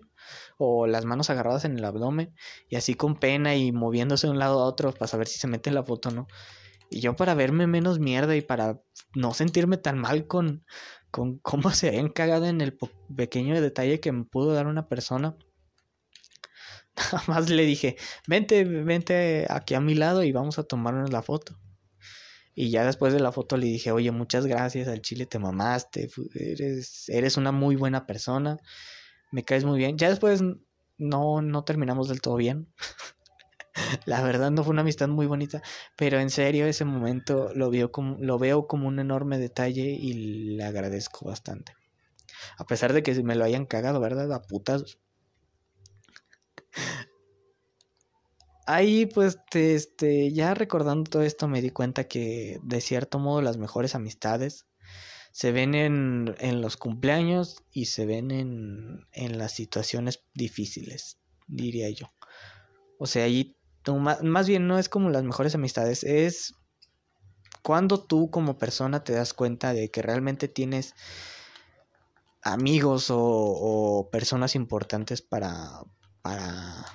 o 0.58 0.86
las 0.86 1.04
manos 1.04 1.28
agarradas 1.30 1.64
en 1.64 1.76
el 1.76 1.84
abdomen, 1.84 2.34
y 2.68 2.76
así 2.76 2.94
con 2.94 3.16
pena 3.16 3.56
y 3.56 3.72
moviéndose 3.72 4.26
de 4.28 4.32
un 4.32 4.38
lado 4.38 4.60
a 4.60 4.66
otro 4.66 4.92
para 4.92 5.08
saber 5.08 5.26
si 5.26 5.38
se 5.38 5.48
mete 5.48 5.70
la 5.72 5.82
foto 5.82 6.10
o 6.10 6.12
no. 6.12 6.26
Y 6.90 7.00
yo 7.00 7.16
para 7.16 7.34
verme 7.34 7.66
menos 7.66 7.98
mierda 7.98 8.36
y 8.36 8.42
para 8.42 8.80
no 9.14 9.34
sentirme 9.34 9.76
tan 9.78 9.98
mal 9.98 10.26
con, 10.26 10.64
con 11.10 11.38
cómo 11.38 11.70
se 11.72 11.88
habían 11.88 12.08
cagado 12.08 12.46
en 12.46 12.60
el 12.60 12.78
pequeño 13.16 13.60
detalle 13.60 14.00
que 14.00 14.12
me 14.12 14.24
pudo 14.24 14.52
dar 14.52 14.66
una 14.66 14.88
persona. 14.88 15.36
Nada 17.12 17.24
más 17.26 17.50
le 17.50 17.64
dije, 17.64 17.96
vente, 18.26 18.64
vente 18.64 19.46
aquí 19.50 19.74
a 19.74 19.80
mi 19.80 19.94
lado 19.94 20.22
y 20.22 20.32
vamos 20.32 20.58
a 20.58 20.64
tomarnos 20.64 21.12
la 21.12 21.22
foto. 21.22 21.58
Y 22.54 22.70
ya 22.70 22.84
después 22.84 23.12
de 23.12 23.20
la 23.20 23.32
foto 23.32 23.56
le 23.56 23.66
dije, 23.66 23.90
oye, 23.90 24.12
muchas 24.12 24.46
gracias, 24.46 24.86
al 24.86 25.02
chile 25.02 25.26
te 25.26 25.40
mamaste, 25.40 26.08
eres, 26.34 27.08
eres 27.08 27.36
una 27.36 27.50
muy 27.50 27.74
buena 27.74 28.06
persona, 28.06 28.58
me 29.32 29.42
caes 29.44 29.64
muy 29.64 29.78
bien. 29.78 29.98
Ya 29.98 30.08
después 30.08 30.40
no, 30.98 31.42
no 31.42 31.64
terminamos 31.64 32.08
del 32.08 32.20
todo 32.20 32.36
bien. 32.36 32.68
La 34.06 34.22
verdad 34.22 34.52
no 34.52 34.62
fue 34.62 34.72
una 34.72 34.82
amistad 34.82 35.08
muy 35.08 35.26
bonita, 35.26 35.62
pero 35.96 36.20
en 36.20 36.30
serio 36.30 36.66
ese 36.66 36.84
momento 36.84 37.50
lo, 37.54 37.70
veo 37.70 37.90
como, 37.90 38.16
lo 38.20 38.38
veo 38.38 38.68
como 38.68 38.86
un 38.86 39.00
enorme 39.00 39.38
detalle 39.38 39.90
y 39.90 40.12
le 40.56 40.64
agradezco 40.64 41.26
bastante. 41.26 41.74
A 42.56 42.64
pesar 42.66 42.92
de 42.92 43.02
que 43.02 43.20
me 43.24 43.34
lo 43.34 43.44
hayan 43.44 43.66
cagado, 43.66 44.00
¿verdad? 44.00 44.32
A 44.32 44.42
putas. 44.42 44.98
Ahí 48.66 49.06
pues 49.06 49.38
este, 49.52 50.32
ya 50.32 50.54
recordando 50.54 51.10
todo 51.10 51.22
esto 51.22 51.48
me 51.48 51.60
di 51.60 51.70
cuenta 51.70 52.04
que 52.04 52.58
de 52.62 52.80
cierto 52.80 53.18
modo 53.18 53.42
las 53.42 53.58
mejores 53.58 53.94
amistades 53.94 54.66
se 55.32 55.52
ven 55.52 55.74
en, 55.74 56.34
en 56.38 56.60
los 56.62 56.76
cumpleaños 56.76 57.62
y 57.72 57.86
se 57.86 58.06
ven 58.06 58.30
en, 58.30 59.06
en 59.12 59.36
las 59.38 59.52
situaciones 59.52 60.24
difíciles, 60.32 61.18
diría 61.46 61.90
yo. 61.90 62.12
O 62.98 63.06
sea, 63.06 63.24
ahí 63.24 63.56
más, 63.92 64.48
bien 64.48 64.66
no 64.66 64.78
es 64.78 64.88
como 64.88 65.10
las 65.10 65.24
mejores 65.24 65.54
amistades, 65.54 66.04
es 66.04 66.54
cuando 67.62 68.02
tú 68.02 68.30
como 68.30 68.58
persona 68.58 69.04
te 69.04 69.12
das 69.12 69.34
cuenta 69.34 69.72
de 69.74 69.90
que 69.90 70.02
realmente 70.02 70.48
tienes 70.48 70.94
amigos 72.42 73.06
o, 73.10 74.08
personas 74.10 74.54
importantes 74.54 75.22
para, 75.22 75.82
para, 76.22 76.86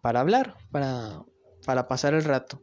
para 0.00 0.20
hablar, 0.20 0.56
para, 0.70 1.22
para 1.64 1.88
pasar 1.88 2.14
el 2.14 2.24
rato. 2.24 2.62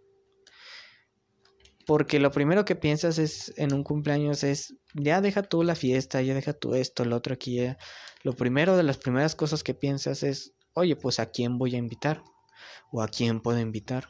Porque 1.86 2.20
lo 2.20 2.32
primero 2.32 2.66
que 2.66 2.76
piensas 2.76 3.18
es 3.18 3.54
en 3.58 3.74
un 3.74 3.84
cumpleaños 3.84 4.44
es, 4.44 4.76
ya 4.94 5.22
deja 5.22 5.44
tú 5.44 5.64
la 5.64 5.76
fiesta, 5.76 6.22
ya 6.22 6.34
deja 6.34 6.54
tú 6.54 6.76
esto, 6.76 7.06
lo 7.06 7.16
otro 7.16 7.34
aquí. 7.34 7.60
Lo 8.24 8.34
primero 8.34 8.76
de 8.76 8.84
las 8.84 8.98
primeras 8.98 9.36
cosas 9.36 9.64
que 9.64 9.74
piensas 9.74 10.22
es, 10.24 10.54
oye, 10.74 10.98
pues 10.98 11.20
a 11.20 11.28
quién 11.28 11.58
voy 11.58 11.76
a 11.76 11.78
invitar, 11.78 12.22
o 12.92 13.02
a 13.02 13.08
quién 13.08 13.40
puedo 13.40 13.60
invitar, 13.60 14.10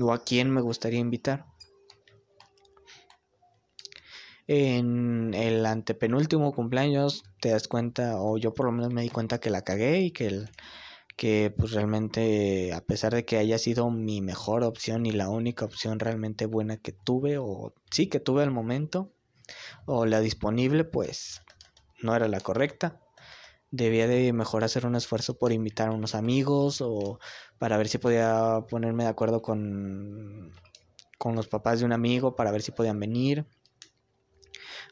o 0.00 0.12
a 0.12 0.22
quién 0.22 0.50
me 0.50 0.60
gustaría 0.60 1.00
invitar. 1.00 1.46
En 4.46 5.34
el 5.34 5.66
antepenúltimo 5.66 6.52
cumpleaños 6.52 7.24
te 7.40 7.50
das 7.50 7.66
cuenta, 7.66 8.20
o 8.20 8.38
yo 8.38 8.54
por 8.54 8.66
lo 8.66 8.72
menos 8.72 8.92
me 8.92 9.02
di 9.02 9.08
cuenta 9.08 9.40
que 9.40 9.50
la 9.50 9.62
cagué 9.62 10.02
y 10.02 10.10
que 10.12 10.26
el, 10.26 10.50
que 11.22 11.54
pues 11.56 11.70
realmente 11.70 12.72
a 12.72 12.80
pesar 12.80 13.14
de 13.14 13.24
que 13.24 13.36
haya 13.38 13.56
sido 13.56 13.88
mi 13.92 14.20
mejor 14.20 14.64
opción 14.64 15.06
y 15.06 15.12
la 15.12 15.28
única 15.28 15.64
opción 15.64 16.00
realmente 16.00 16.46
buena 16.46 16.78
que 16.78 16.90
tuve 16.90 17.38
o 17.38 17.72
sí 17.92 18.08
que 18.08 18.18
tuve 18.18 18.42
al 18.42 18.50
momento 18.50 19.12
o 19.86 20.04
la 20.04 20.18
disponible 20.18 20.82
pues 20.82 21.40
no 22.02 22.16
era 22.16 22.26
la 22.26 22.40
correcta. 22.40 23.00
Debía 23.70 24.08
de 24.08 24.32
mejor 24.32 24.64
hacer 24.64 24.84
un 24.84 24.96
esfuerzo 24.96 25.38
por 25.38 25.52
invitar 25.52 25.90
a 25.90 25.92
unos 25.92 26.16
amigos 26.16 26.80
o 26.80 27.20
para 27.56 27.76
ver 27.76 27.86
si 27.86 27.98
podía 27.98 28.64
ponerme 28.68 29.04
de 29.04 29.10
acuerdo 29.10 29.42
con 29.42 30.50
con 31.18 31.36
los 31.36 31.46
papás 31.46 31.78
de 31.78 31.84
un 31.84 31.92
amigo 31.92 32.34
para 32.34 32.50
ver 32.50 32.62
si 32.62 32.72
podían 32.72 32.98
venir 32.98 33.46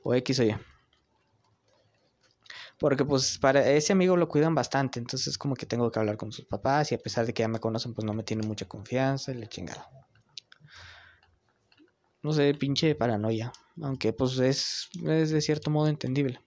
o 0.05 0.15
X 0.15 0.39
o 0.39 0.45
Y 0.45 0.55
porque 2.81 3.05
pues 3.05 3.37
para 3.39 3.71
ese 3.71 3.93
amigo 3.93 4.17
lo 4.17 4.27
cuidan 4.27 4.55
bastante, 4.55 4.99
entonces 4.99 5.37
como 5.37 5.55
que 5.55 5.67
tengo 5.67 5.91
que 5.91 5.99
hablar 5.99 6.17
con 6.17 6.33
sus 6.33 6.47
papás 6.47 6.91
y 6.91 6.95
a 6.95 6.99
pesar 6.99 7.27
de 7.27 7.35
que 7.35 7.43
ya 7.43 7.49
me 7.49 7.61
conocen 7.61 7.93
pues 7.93 8.07
no 8.07 8.15
me 8.15 8.23
tienen 8.23 8.49
mucha 8.49 8.67
confianza 8.67 9.33
y 9.33 9.35
le 9.35 9.47
chingado. 9.49 9.85
No 12.23 12.33
sé, 12.33 12.55
pinche 12.55 12.95
paranoia, 12.95 13.53
aunque 13.83 14.15
pues 14.15 14.39
es, 14.39 14.89
es 15.07 15.31
de 15.31 15.43
cierto 15.43 15.71
modo 15.71 15.89
entendible. 15.89 16.41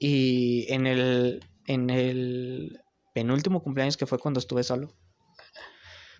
Y 0.00 0.66
en 0.72 0.88
el, 0.88 1.44
en 1.68 1.90
el 1.90 2.80
penúltimo 3.14 3.62
cumpleaños 3.62 3.96
que 3.96 4.06
fue 4.06 4.18
cuando 4.18 4.40
estuve 4.40 4.64
solo, 4.64 4.92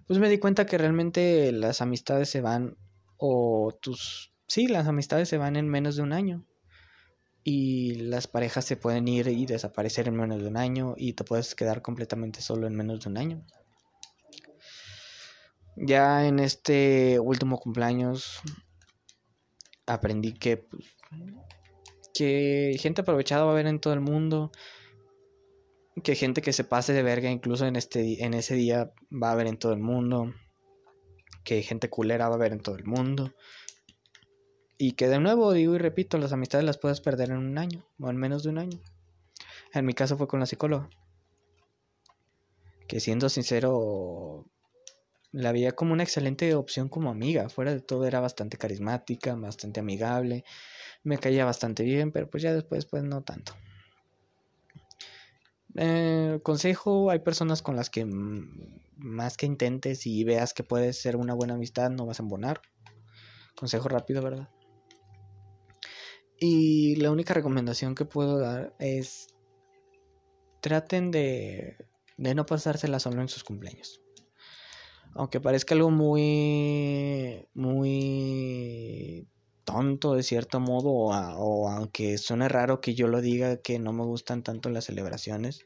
pues 0.07 0.20
me 0.20 0.28
di 0.28 0.38
cuenta 0.38 0.64
que 0.64 0.78
realmente 0.78 1.50
las 1.50 1.81
amistades 1.81 2.31
se 2.31 2.40
van, 2.40 2.76
o 3.16 3.76
tus, 3.83 4.33
sí, 4.46 4.68
las 4.68 4.87
amistades 4.87 5.28
se 5.28 5.38
van 5.38 5.57
en 5.57 5.68
menos 5.68 5.96
de 5.96 6.02
un 6.02 6.12
año 6.12 6.46
y 7.44 7.94
las 7.96 8.26
parejas 8.26 8.64
se 8.64 8.76
pueden 8.76 9.09
ir 9.09 9.28
y 9.28 9.46
desaparecer 9.46 10.09
en 10.09 10.16
menos 10.16 10.40
de 10.40 10.48
un 10.48 10.57
año 10.57 10.94
y 10.96 11.14
te 11.14 11.24
puedes 11.24 11.55
quedar 11.55 11.83
completamente 11.83 12.40
solo 12.40 12.66
en 12.66 12.76
menos 12.76 13.00
de 13.00 13.11
un 13.11 13.18
año. 13.18 13.46
Ya 15.76 16.26
en 16.26 16.38
este 16.38 17.18
último 17.18 17.59
cumpleaños 17.59 18.40
aprendí 19.87 20.35
que 20.35 20.59
pues, 20.59 20.85
que 22.14 22.76
gente 22.78 23.00
aprovechada 23.00 23.44
va 23.44 23.50
a 23.50 23.55
haber 23.55 23.66
en 23.66 23.81
todo 23.81 23.94
el 23.94 24.00
mundo, 24.00 24.52
que 26.05 26.14
gente 26.14 26.42
que 26.42 26.52
se 26.52 26.64
pase 26.64 26.92
de 26.92 27.02
verga 27.02 27.31
incluso 27.31 27.66
en 27.66 27.76
este 27.76 28.22
en 28.22 28.35
ese 28.35 28.55
día 28.55 28.92
va 29.11 29.31
a 29.31 29.33
haber 29.33 29.46
en 29.46 29.59
todo 29.59 29.72
el 29.72 29.81
mundo, 29.81 30.33
que 31.42 31.62
gente 31.62 31.90
culera 31.90 32.28
va 32.28 32.35
a 32.35 32.37
haber 32.37 32.52
en 32.52 32.61
todo 32.61 32.76
el 32.76 32.85
mundo 32.85 33.33
y 34.84 34.94
que 34.94 35.06
de 35.06 35.20
nuevo, 35.20 35.52
digo 35.52 35.76
y 35.76 35.78
repito, 35.78 36.18
las 36.18 36.32
amistades 36.32 36.66
las 36.66 36.76
puedes 36.76 37.00
perder 37.00 37.30
en 37.30 37.36
un 37.36 37.56
año 37.56 37.86
o 38.00 38.10
en 38.10 38.16
menos 38.16 38.42
de 38.42 38.48
un 38.48 38.58
año. 38.58 38.80
En 39.72 39.86
mi 39.86 39.94
caso 39.94 40.16
fue 40.16 40.26
con 40.26 40.40
la 40.40 40.46
psicóloga. 40.46 40.90
Que 42.88 42.98
siendo 42.98 43.28
sincero, 43.28 44.44
la 45.30 45.52
veía 45.52 45.70
como 45.70 45.92
una 45.92 46.02
excelente 46.02 46.56
opción 46.56 46.88
como 46.88 47.10
amiga. 47.10 47.48
Fuera 47.48 47.72
de 47.72 47.80
todo 47.80 48.06
era 48.06 48.18
bastante 48.18 48.56
carismática, 48.56 49.36
bastante 49.36 49.78
amigable. 49.78 50.44
Me 51.04 51.16
caía 51.16 51.44
bastante 51.44 51.84
bien, 51.84 52.10
pero 52.10 52.28
pues 52.28 52.42
ya 52.42 52.52
después 52.52 52.84
pues 52.86 53.04
no 53.04 53.22
tanto. 53.22 53.52
Eh, 55.76 56.40
consejo, 56.42 57.08
hay 57.12 57.20
personas 57.20 57.62
con 57.62 57.76
las 57.76 57.88
que 57.88 58.04
más 58.96 59.36
que 59.36 59.46
intentes 59.46 60.08
y 60.08 60.24
veas 60.24 60.52
que 60.52 60.64
puedes 60.64 61.00
ser 61.00 61.14
una 61.14 61.34
buena 61.34 61.54
amistad, 61.54 61.88
no 61.90 62.04
vas 62.04 62.18
a 62.18 62.24
embonar. 62.24 62.60
Consejo 63.54 63.88
rápido, 63.88 64.20
¿verdad? 64.22 64.48
Y 66.44 66.96
la 66.96 67.12
única 67.12 67.35
recomendación 67.35 67.94
que 67.94 68.05
puedo 68.05 68.40
dar 68.40 68.74
es 68.81 69.28
traten 70.61 71.12
de, 71.12 71.76
de 72.16 72.35
no 72.35 72.46
pasársela 72.46 72.98
solo 72.98 73.22
en 73.22 73.28
sus 73.28 73.44
cumpleaños. 73.44 74.00
Aunque 75.14 75.40
parezca 75.40 75.76
algo 75.76 75.92
muy, 75.92 77.46
muy 77.55 79.28
tonto 79.62 80.16
de 80.16 80.24
cierto 80.24 80.59
modo, 80.59 80.90
o, 80.90 81.12
o, 81.12 81.68
aunque 81.68 82.18
suene 82.18 82.48
raro 82.48 82.81
que 82.81 82.96
yo 82.96 83.07
lo 83.07 83.20
diga 83.20 83.59
que 83.59 83.78
no 83.78 83.92
me 83.92 84.02
gustan 84.02 84.42
tanto 84.42 84.68
las 84.68 84.87
celebraciones, 84.87 85.64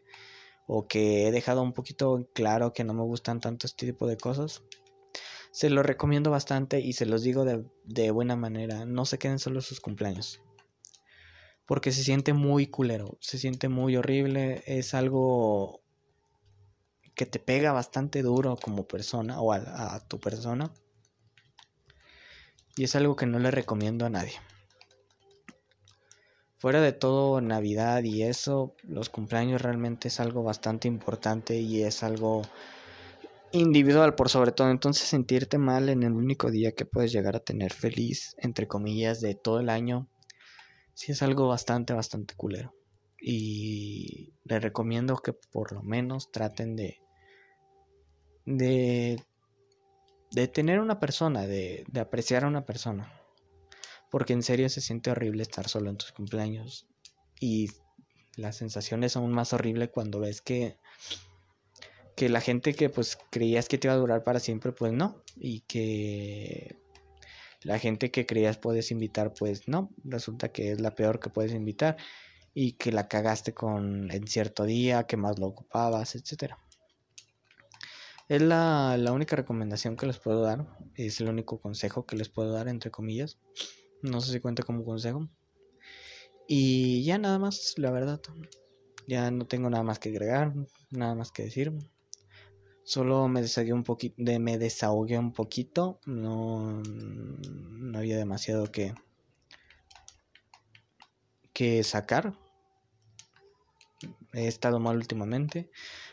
o 0.66 0.86
que 0.86 1.26
he 1.26 1.30
dejado 1.30 1.62
un 1.62 1.72
poquito 1.72 2.28
claro 2.34 2.74
que 2.74 2.84
no 2.84 2.92
me 2.92 3.02
gustan 3.02 3.40
tanto 3.40 3.66
este 3.66 3.86
tipo 3.86 4.06
de 4.06 4.18
cosas, 4.18 4.62
se 5.52 5.70
lo 5.70 5.82
recomiendo 5.82 6.30
bastante 6.30 6.80
y 6.80 6.92
se 6.92 7.06
los 7.06 7.22
digo 7.22 7.46
de, 7.46 7.64
de 7.84 8.10
buena 8.10 8.36
manera, 8.36 8.84
no 8.84 9.06
se 9.06 9.16
queden 9.16 9.38
solo 9.38 9.62
sus 9.62 9.80
cumpleaños 9.80 10.42
porque 11.66 11.90
se 11.92 12.04
siente 12.04 12.32
muy 12.32 12.68
culero, 12.68 13.18
se 13.20 13.38
siente 13.38 13.68
muy 13.68 13.96
horrible, 13.96 14.62
es 14.66 14.94
algo 14.94 15.82
que 17.14 17.26
te 17.26 17.40
pega 17.40 17.72
bastante 17.72 18.22
duro 18.22 18.56
como 18.56 18.86
persona 18.86 19.40
o 19.40 19.52
a, 19.52 20.00
tu 20.06 20.20
persona. 20.20 20.70
Y 22.76 22.84
es 22.84 22.94
algo 22.94 23.16
que 23.16 23.26
no 23.26 23.38
le 23.38 23.50
recomiendo 23.50 24.04
a 24.04 24.10
nadie. 24.10 24.34
Fuera 26.58 26.80
de 26.80 26.92
todo, 26.92 27.40
Navidad 27.40 28.02
y 28.02 28.22
eso, 28.22 28.74
los 28.82 29.08
cumpleaños 29.08 29.62
realmente 29.62 30.08
es 30.08 30.20
algo 30.20 30.42
bastante 30.42 30.88
importante 30.88 31.56
y 31.58 31.82
es 31.82 32.02
algo 32.02 32.42
individual 33.52 34.14
por 34.14 34.28
sobre 34.28 34.52
todo. 34.52 34.70
Entonces 34.70 35.08
sentirte 35.08 35.58
mal 35.58 35.88
en 35.88 36.02
el 36.02 36.12
único 36.12 36.50
día 36.50 36.72
que 36.72 36.84
puedes 36.84 37.12
llegar 37.12 37.34
a 37.34 37.40
tener 37.40 37.72
feliz, 37.72 38.36
entre 38.38 38.68
comillas, 38.68 39.20
de 39.20 39.34
todo 39.34 39.60
el 39.60 39.70
año, 39.70 40.08
sí 40.96 41.12
es 41.12 41.22
algo 41.22 41.46
bastante, 41.46 41.92
bastante 41.92 42.34
culero. 42.34 42.74
Y 43.20 44.32
les 44.44 44.62
recomiendo 44.62 45.16
que 45.18 45.34
por 45.34 45.72
lo 45.72 45.82
menos 45.82 46.32
traten 46.32 46.74
de, 46.74 47.02
de, 48.46 49.22
de 50.30 50.48
tener 50.48 50.80
una 50.80 50.98
persona, 50.98 51.46
de, 51.46 51.84
de 51.88 52.00
apreciar 52.00 52.44
a 52.44 52.48
una 52.48 52.64
persona. 52.64 53.12
Porque 54.10 54.32
en 54.32 54.42
serio 54.42 54.68
se 54.70 54.80
siente 54.80 55.10
horrible 55.10 55.42
estar 55.42 55.68
solo 55.68 55.90
en 55.90 55.98
tus 55.98 56.12
cumpleaños. 56.12 56.88
Y 57.38 57.68
la 58.36 58.52
sensación 58.52 59.04
es 59.04 59.16
aún 59.16 59.32
más 59.32 59.52
horrible 59.52 59.90
cuando 59.90 60.20
ves 60.20 60.40
que 60.40 60.78
que 62.16 62.30
la 62.30 62.40
gente 62.40 62.72
que 62.72 62.88
pues 62.88 63.18
creías 63.28 63.68
que 63.68 63.76
te 63.76 63.88
iba 63.88 63.94
a 63.94 63.98
durar 63.98 64.24
para 64.24 64.40
siempre 64.40 64.72
pues 64.72 64.90
no 64.90 65.22
y 65.36 65.60
que 65.60 66.78
la 67.62 67.78
gente 67.78 68.10
que 68.10 68.26
creías 68.26 68.58
puedes 68.58 68.90
invitar, 68.90 69.32
pues 69.34 69.68
no, 69.68 69.90
resulta 70.04 70.50
que 70.50 70.72
es 70.72 70.80
la 70.80 70.94
peor 70.94 71.20
que 71.20 71.30
puedes 71.30 71.52
invitar 71.52 71.96
y 72.54 72.72
que 72.72 72.92
la 72.92 73.08
cagaste 73.08 73.54
con 73.54 74.10
en 74.10 74.26
cierto 74.26 74.64
día, 74.64 75.04
que 75.04 75.16
más 75.16 75.38
lo 75.38 75.46
ocupabas, 75.48 76.14
etcétera. 76.14 76.58
Es 78.28 78.42
la, 78.42 78.96
la 78.98 79.12
única 79.12 79.36
recomendación 79.36 79.96
que 79.96 80.06
les 80.06 80.18
puedo 80.18 80.42
dar, 80.42 80.66
es 80.94 81.20
el 81.20 81.28
único 81.28 81.60
consejo 81.60 82.06
que 82.06 82.16
les 82.16 82.28
puedo 82.28 82.52
dar, 82.52 82.66
entre 82.68 82.90
comillas. 82.90 83.38
No 84.02 84.20
sé 84.20 84.32
si 84.32 84.40
cuenta 84.40 84.62
como 84.62 84.84
consejo. 84.84 85.28
Y 86.48 87.04
ya 87.04 87.18
nada 87.18 87.38
más, 87.38 87.74
la 87.76 87.90
verdad. 87.90 88.20
Ya 89.06 89.30
no 89.30 89.46
tengo 89.46 89.70
nada 89.70 89.84
más 89.84 89.98
que 89.98 90.08
agregar, 90.08 90.54
nada 90.90 91.14
más 91.14 91.30
que 91.30 91.44
decir. 91.44 91.72
Solo 92.86 93.26
me 93.26 93.42
desahogué 93.42 93.72
un 93.72 93.82
poquito, 93.82 94.14
me 94.16 94.58
desahogué 94.58 95.18
un 95.18 95.32
poquito, 95.32 95.98
no, 96.06 96.80
no 96.84 97.98
había 97.98 98.16
demasiado 98.16 98.70
que, 98.70 98.94
que 101.52 101.82
sacar. 101.82 102.38
He 104.32 104.46
estado 104.46 104.78
mal 104.78 104.98
últimamente. 104.98 105.68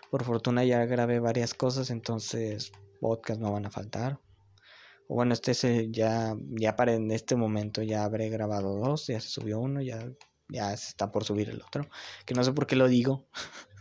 Por 0.09 0.23
fortuna 0.23 0.63
ya 0.63 0.83
grabé 0.85 1.19
varias 1.19 1.53
cosas, 1.53 1.91
entonces 1.91 2.71
podcast 2.99 3.39
no 3.39 3.51
van 3.51 3.67
a 3.67 3.69
faltar. 3.69 4.19
O 5.07 5.13
bueno, 5.13 5.33
este 5.35 5.51
es 5.51 5.91
ya, 5.91 6.35
ya 6.59 6.75
para 6.75 6.95
en 6.95 7.11
este 7.11 7.35
momento 7.35 7.83
ya 7.83 8.03
habré 8.03 8.29
grabado 8.29 8.79
dos, 8.79 9.05
ya 9.05 9.19
se 9.19 9.29
subió 9.29 9.59
uno, 9.59 9.79
ya, 9.79 10.11
ya 10.49 10.73
está 10.73 11.11
por 11.11 11.23
subir 11.23 11.51
el 11.51 11.61
otro. 11.61 11.87
Que 12.25 12.33
no 12.33 12.43
sé 12.43 12.51
por 12.51 12.65
qué 12.65 12.75
lo 12.75 12.87
digo. 12.87 13.27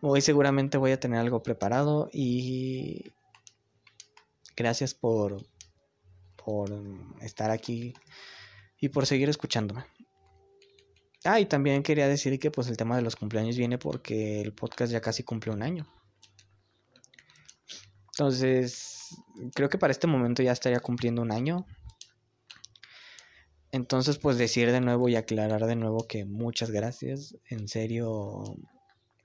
Hoy 0.00 0.20
seguramente 0.20 0.78
voy 0.78 0.92
a 0.92 1.00
tener 1.00 1.18
algo 1.18 1.42
preparado 1.42 2.08
y 2.12 3.12
Gracias 4.56 4.94
por, 4.94 5.44
por 6.36 6.70
estar 7.20 7.50
aquí 7.50 7.94
y 8.78 8.90
por 8.90 9.06
seguir 9.06 9.28
escuchándome. 9.28 9.84
Ah, 11.24 11.40
y 11.40 11.46
también 11.46 11.82
quería 11.82 12.08
decir 12.08 12.38
que 12.38 12.50
pues 12.50 12.68
el 12.68 12.76
tema 12.76 12.96
de 12.96 13.02
los 13.02 13.16
cumpleaños 13.16 13.56
viene 13.56 13.78
porque 13.78 14.40
el 14.40 14.52
podcast 14.52 14.92
ya 14.92 15.00
casi 15.00 15.22
cumple 15.22 15.52
un 15.52 15.62
año. 15.62 15.86
Entonces, 18.12 19.16
creo 19.54 19.68
que 19.68 19.78
para 19.78 19.92
este 19.92 20.06
momento 20.06 20.42
ya 20.42 20.52
estaría 20.52 20.80
cumpliendo 20.80 21.22
un 21.22 21.32
año. 21.32 21.64
Entonces, 23.70 24.18
pues 24.18 24.36
decir 24.36 24.70
de 24.70 24.80
nuevo 24.82 25.08
y 25.08 25.16
aclarar 25.16 25.64
de 25.64 25.76
nuevo 25.76 26.06
que 26.06 26.26
muchas 26.26 26.70
gracias. 26.70 27.36
En 27.46 27.68
serio, 27.68 28.42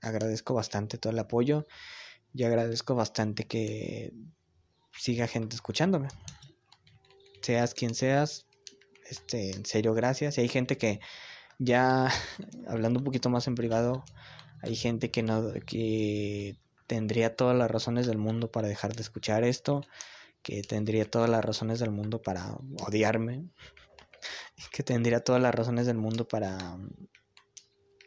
agradezco 0.00 0.54
bastante 0.54 0.98
todo 0.98 1.12
el 1.12 1.18
apoyo 1.18 1.66
y 2.34 2.44
agradezco 2.44 2.94
bastante 2.94 3.46
que 3.46 4.12
siga 4.92 5.26
gente 5.26 5.56
escuchándome. 5.56 6.08
Seas 7.42 7.74
quien 7.74 7.94
seas, 7.94 8.46
este, 9.10 9.52
en 9.52 9.64
serio, 9.64 9.94
gracias. 9.94 10.38
Y 10.38 10.42
hay 10.42 10.48
gente 10.48 10.76
que 10.76 11.00
ya 11.58 12.08
hablando 12.66 13.00
un 13.00 13.04
poquito 13.04 13.30
más 13.30 13.46
en 13.46 13.54
privado, 13.54 14.04
hay 14.62 14.76
gente 14.76 15.10
que 15.10 15.22
no 15.22 15.52
que 15.66 16.58
tendría 16.86 17.36
todas 17.36 17.56
las 17.56 17.70
razones 17.70 18.06
del 18.06 18.18
mundo 18.18 18.50
para 18.50 18.68
dejar 18.68 18.94
de 18.94 19.02
escuchar 19.02 19.44
esto, 19.44 19.82
que 20.42 20.62
tendría 20.62 21.08
todas 21.08 21.28
las 21.30 21.44
razones 21.44 21.78
del 21.80 21.90
mundo 21.90 22.22
para 22.22 22.56
odiarme, 22.86 23.44
que 24.72 24.82
tendría 24.82 25.20
todas 25.20 25.40
las 25.40 25.54
razones 25.54 25.86
del 25.86 25.98
mundo 25.98 26.26
para 26.26 26.78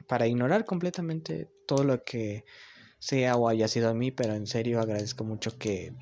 para 0.08 0.28
ignorar 0.28 0.66
completamente 0.66 1.49
todo 1.68 1.84
lo 1.84 2.04
que 2.04 2.45
sea 2.99 3.36
o 3.36 3.47
haya 3.47 3.68
sido 3.68 3.89
a 3.89 3.93
mí, 3.93 4.12
pero 4.12 4.34
en 4.34 4.47
serio 4.47 4.80
agradezco 4.80 5.24
mucho 5.24 5.58
que 5.58 5.93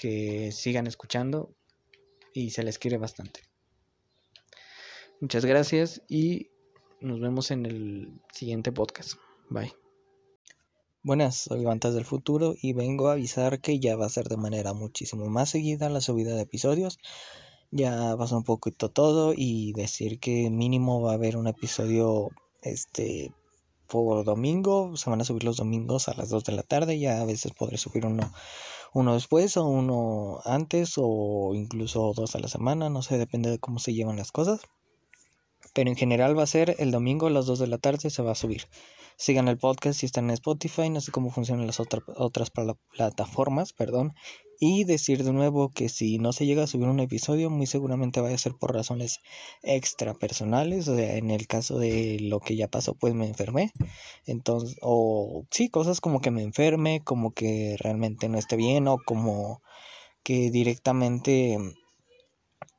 que 0.00 0.52
sigan 0.52 0.86
escuchando 0.86 1.54
y 2.34 2.50
se 2.50 2.62
les 2.62 2.78
quiere 2.78 2.98
bastante. 2.98 3.40
Muchas 5.20 5.44
gracias 5.46 6.02
y 6.08 6.50
nos 7.00 7.20
vemos 7.20 7.50
en 7.50 7.64
el 7.64 8.20
siguiente 8.32 8.72
podcast. 8.72 9.14
Bye. 9.48 9.72
Buenas, 11.02 11.36
soy 11.36 11.64
Vantas 11.64 11.94
del 11.94 12.04
Futuro 12.04 12.54
y 12.60 12.72
vengo 12.72 13.08
a 13.08 13.12
avisar 13.12 13.60
que 13.60 13.78
ya 13.78 13.96
va 13.96 14.06
a 14.06 14.10
ser 14.10 14.28
de 14.28 14.36
manera 14.36 14.72
muchísimo 14.72 15.26
más 15.26 15.50
seguida 15.50 15.88
la 15.88 16.00
subida 16.00 16.34
de 16.34 16.42
episodios. 16.42 16.98
Ya 17.76 18.16
pasó 18.16 18.36
un 18.36 18.44
poquito 18.44 18.88
todo 18.88 19.34
y 19.36 19.72
decir 19.72 20.20
que 20.20 20.48
mínimo 20.48 21.02
va 21.02 21.10
a 21.10 21.14
haber 21.14 21.36
un 21.36 21.48
episodio 21.48 22.30
este 22.62 23.32
por 23.88 24.24
domingo, 24.24 24.96
se 24.96 25.10
van 25.10 25.20
a 25.20 25.24
subir 25.24 25.42
los 25.42 25.56
domingos 25.56 26.08
a 26.08 26.14
las 26.14 26.28
2 26.30 26.44
de 26.44 26.52
la 26.52 26.62
tarde, 26.62 27.00
ya 27.00 27.20
a 27.20 27.24
veces 27.24 27.52
podré 27.52 27.76
subir 27.76 28.06
uno 28.06 28.32
uno 28.92 29.14
después 29.14 29.56
o 29.56 29.66
uno 29.66 30.40
antes 30.44 30.94
o 30.98 31.52
incluso 31.56 32.12
dos 32.14 32.36
a 32.36 32.38
la 32.38 32.46
semana, 32.46 32.90
no 32.90 33.02
sé, 33.02 33.18
depende 33.18 33.50
de 33.50 33.58
cómo 33.58 33.80
se 33.80 33.92
llevan 33.92 34.18
las 34.18 34.30
cosas 34.30 34.60
pero 35.74 35.90
en 35.90 35.96
general 35.96 36.38
va 36.38 36.44
a 36.44 36.46
ser 36.46 36.76
el 36.78 36.90
domingo 36.90 37.26
a 37.26 37.30
las 37.30 37.46
2 37.46 37.58
de 37.58 37.66
la 37.66 37.78
tarde 37.78 38.08
se 38.08 38.22
va 38.22 38.32
a 38.32 38.36
subir. 38.36 38.62
Sigan 39.16 39.46
el 39.46 39.58
podcast 39.58 40.00
si 40.00 40.06
están 40.06 40.24
en 40.24 40.32
Spotify, 40.32 40.90
no 40.90 41.00
sé 41.00 41.12
cómo 41.12 41.30
funcionan 41.30 41.66
las 41.66 41.78
otras 41.80 42.50
plataformas, 42.96 43.72
perdón. 43.72 44.12
Y 44.58 44.84
decir 44.84 45.22
de 45.22 45.32
nuevo 45.32 45.68
que 45.68 45.88
si 45.88 46.18
no 46.18 46.32
se 46.32 46.46
llega 46.46 46.64
a 46.64 46.66
subir 46.66 46.88
un 46.88 47.00
episodio, 47.00 47.50
muy 47.50 47.66
seguramente 47.66 48.20
vaya 48.20 48.34
a 48.34 48.38
ser 48.38 48.54
por 48.54 48.72
razones 48.74 49.20
extra 49.62 50.14
personales. 50.14 50.88
O 50.88 50.96
sea, 50.96 51.16
en 51.16 51.30
el 51.30 51.46
caso 51.46 51.78
de 51.78 52.18
lo 52.20 52.40
que 52.40 52.56
ya 52.56 52.66
pasó, 52.68 52.94
pues 52.94 53.14
me 53.14 53.26
enfermé. 53.26 53.72
Entonces, 54.26 54.76
o 54.80 55.44
sí, 55.50 55.68
cosas 55.68 56.00
como 56.00 56.20
que 56.20 56.30
me 56.30 56.42
enferme, 56.42 57.02
como 57.04 57.32
que 57.32 57.76
realmente 57.78 58.28
no 58.28 58.38
esté 58.38 58.56
bien, 58.56 58.88
o 58.88 58.98
como 59.04 59.60
que 60.24 60.50
directamente 60.50 61.58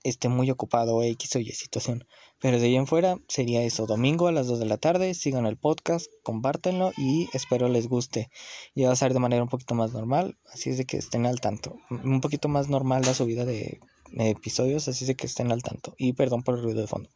esté 0.04 0.28
muy 0.30 0.52
ocupado 0.52 1.02
X 1.04 1.36
o 1.36 1.39
Y 1.39 1.52
situación. 1.52 2.06
Pero 2.42 2.60
de 2.60 2.66
ahí 2.66 2.76
en 2.76 2.88
fuera 2.88 3.18
sería 3.28 3.64
eso, 3.64 3.86
domingo 3.86 4.28
a 4.28 4.32
las 4.32 4.48
2 4.48 4.60
de 4.60 4.66
la 4.66 4.78
tarde, 4.78 5.14
sigan 5.14 5.46
el 5.46 5.58
podcast, 5.58 6.08
compártenlo 6.22 6.92
y 6.98 7.30
espero 7.34 7.70
les 7.70 7.88
guste. 7.88 8.30
Ya 8.76 8.88
va 8.88 8.94
a 8.94 8.98
ser 8.98 9.14
de 9.14 9.20
manera 9.20 9.44
un 9.44 9.50
poquito 9.50 9.74
más 9.74 9.94
normal, 9.94 10.38
así 10.52 10.70
es 10.70 10.78
de 10.78 10.86
que 10.86 10.98
estén 10.98 11.26
al 11.26 11.40
tanto. 11.40 11.78
Un 11.90 12.22
poquito 12.22 12.48
más 12.48 12.70
normal 12.70 13.04
la 13.06 13.14
subida 13.14 13.46
de 13.46 13.80
episodios, 14.18 14.88
así 14.88 15.06
es 15.06 15.08
de 15.08 15.16
que 15.16 15.28
estén 15.28 15.52
al 15.52 15.64
tanto. 15.64 15.96
Y 15.98 16.14
perdón 16.14 16.44
por 16.44 16.56
el 16.56 16.64
ruido 16.64 16.82
de 16.82 16.88
fondo. 16.88 17.10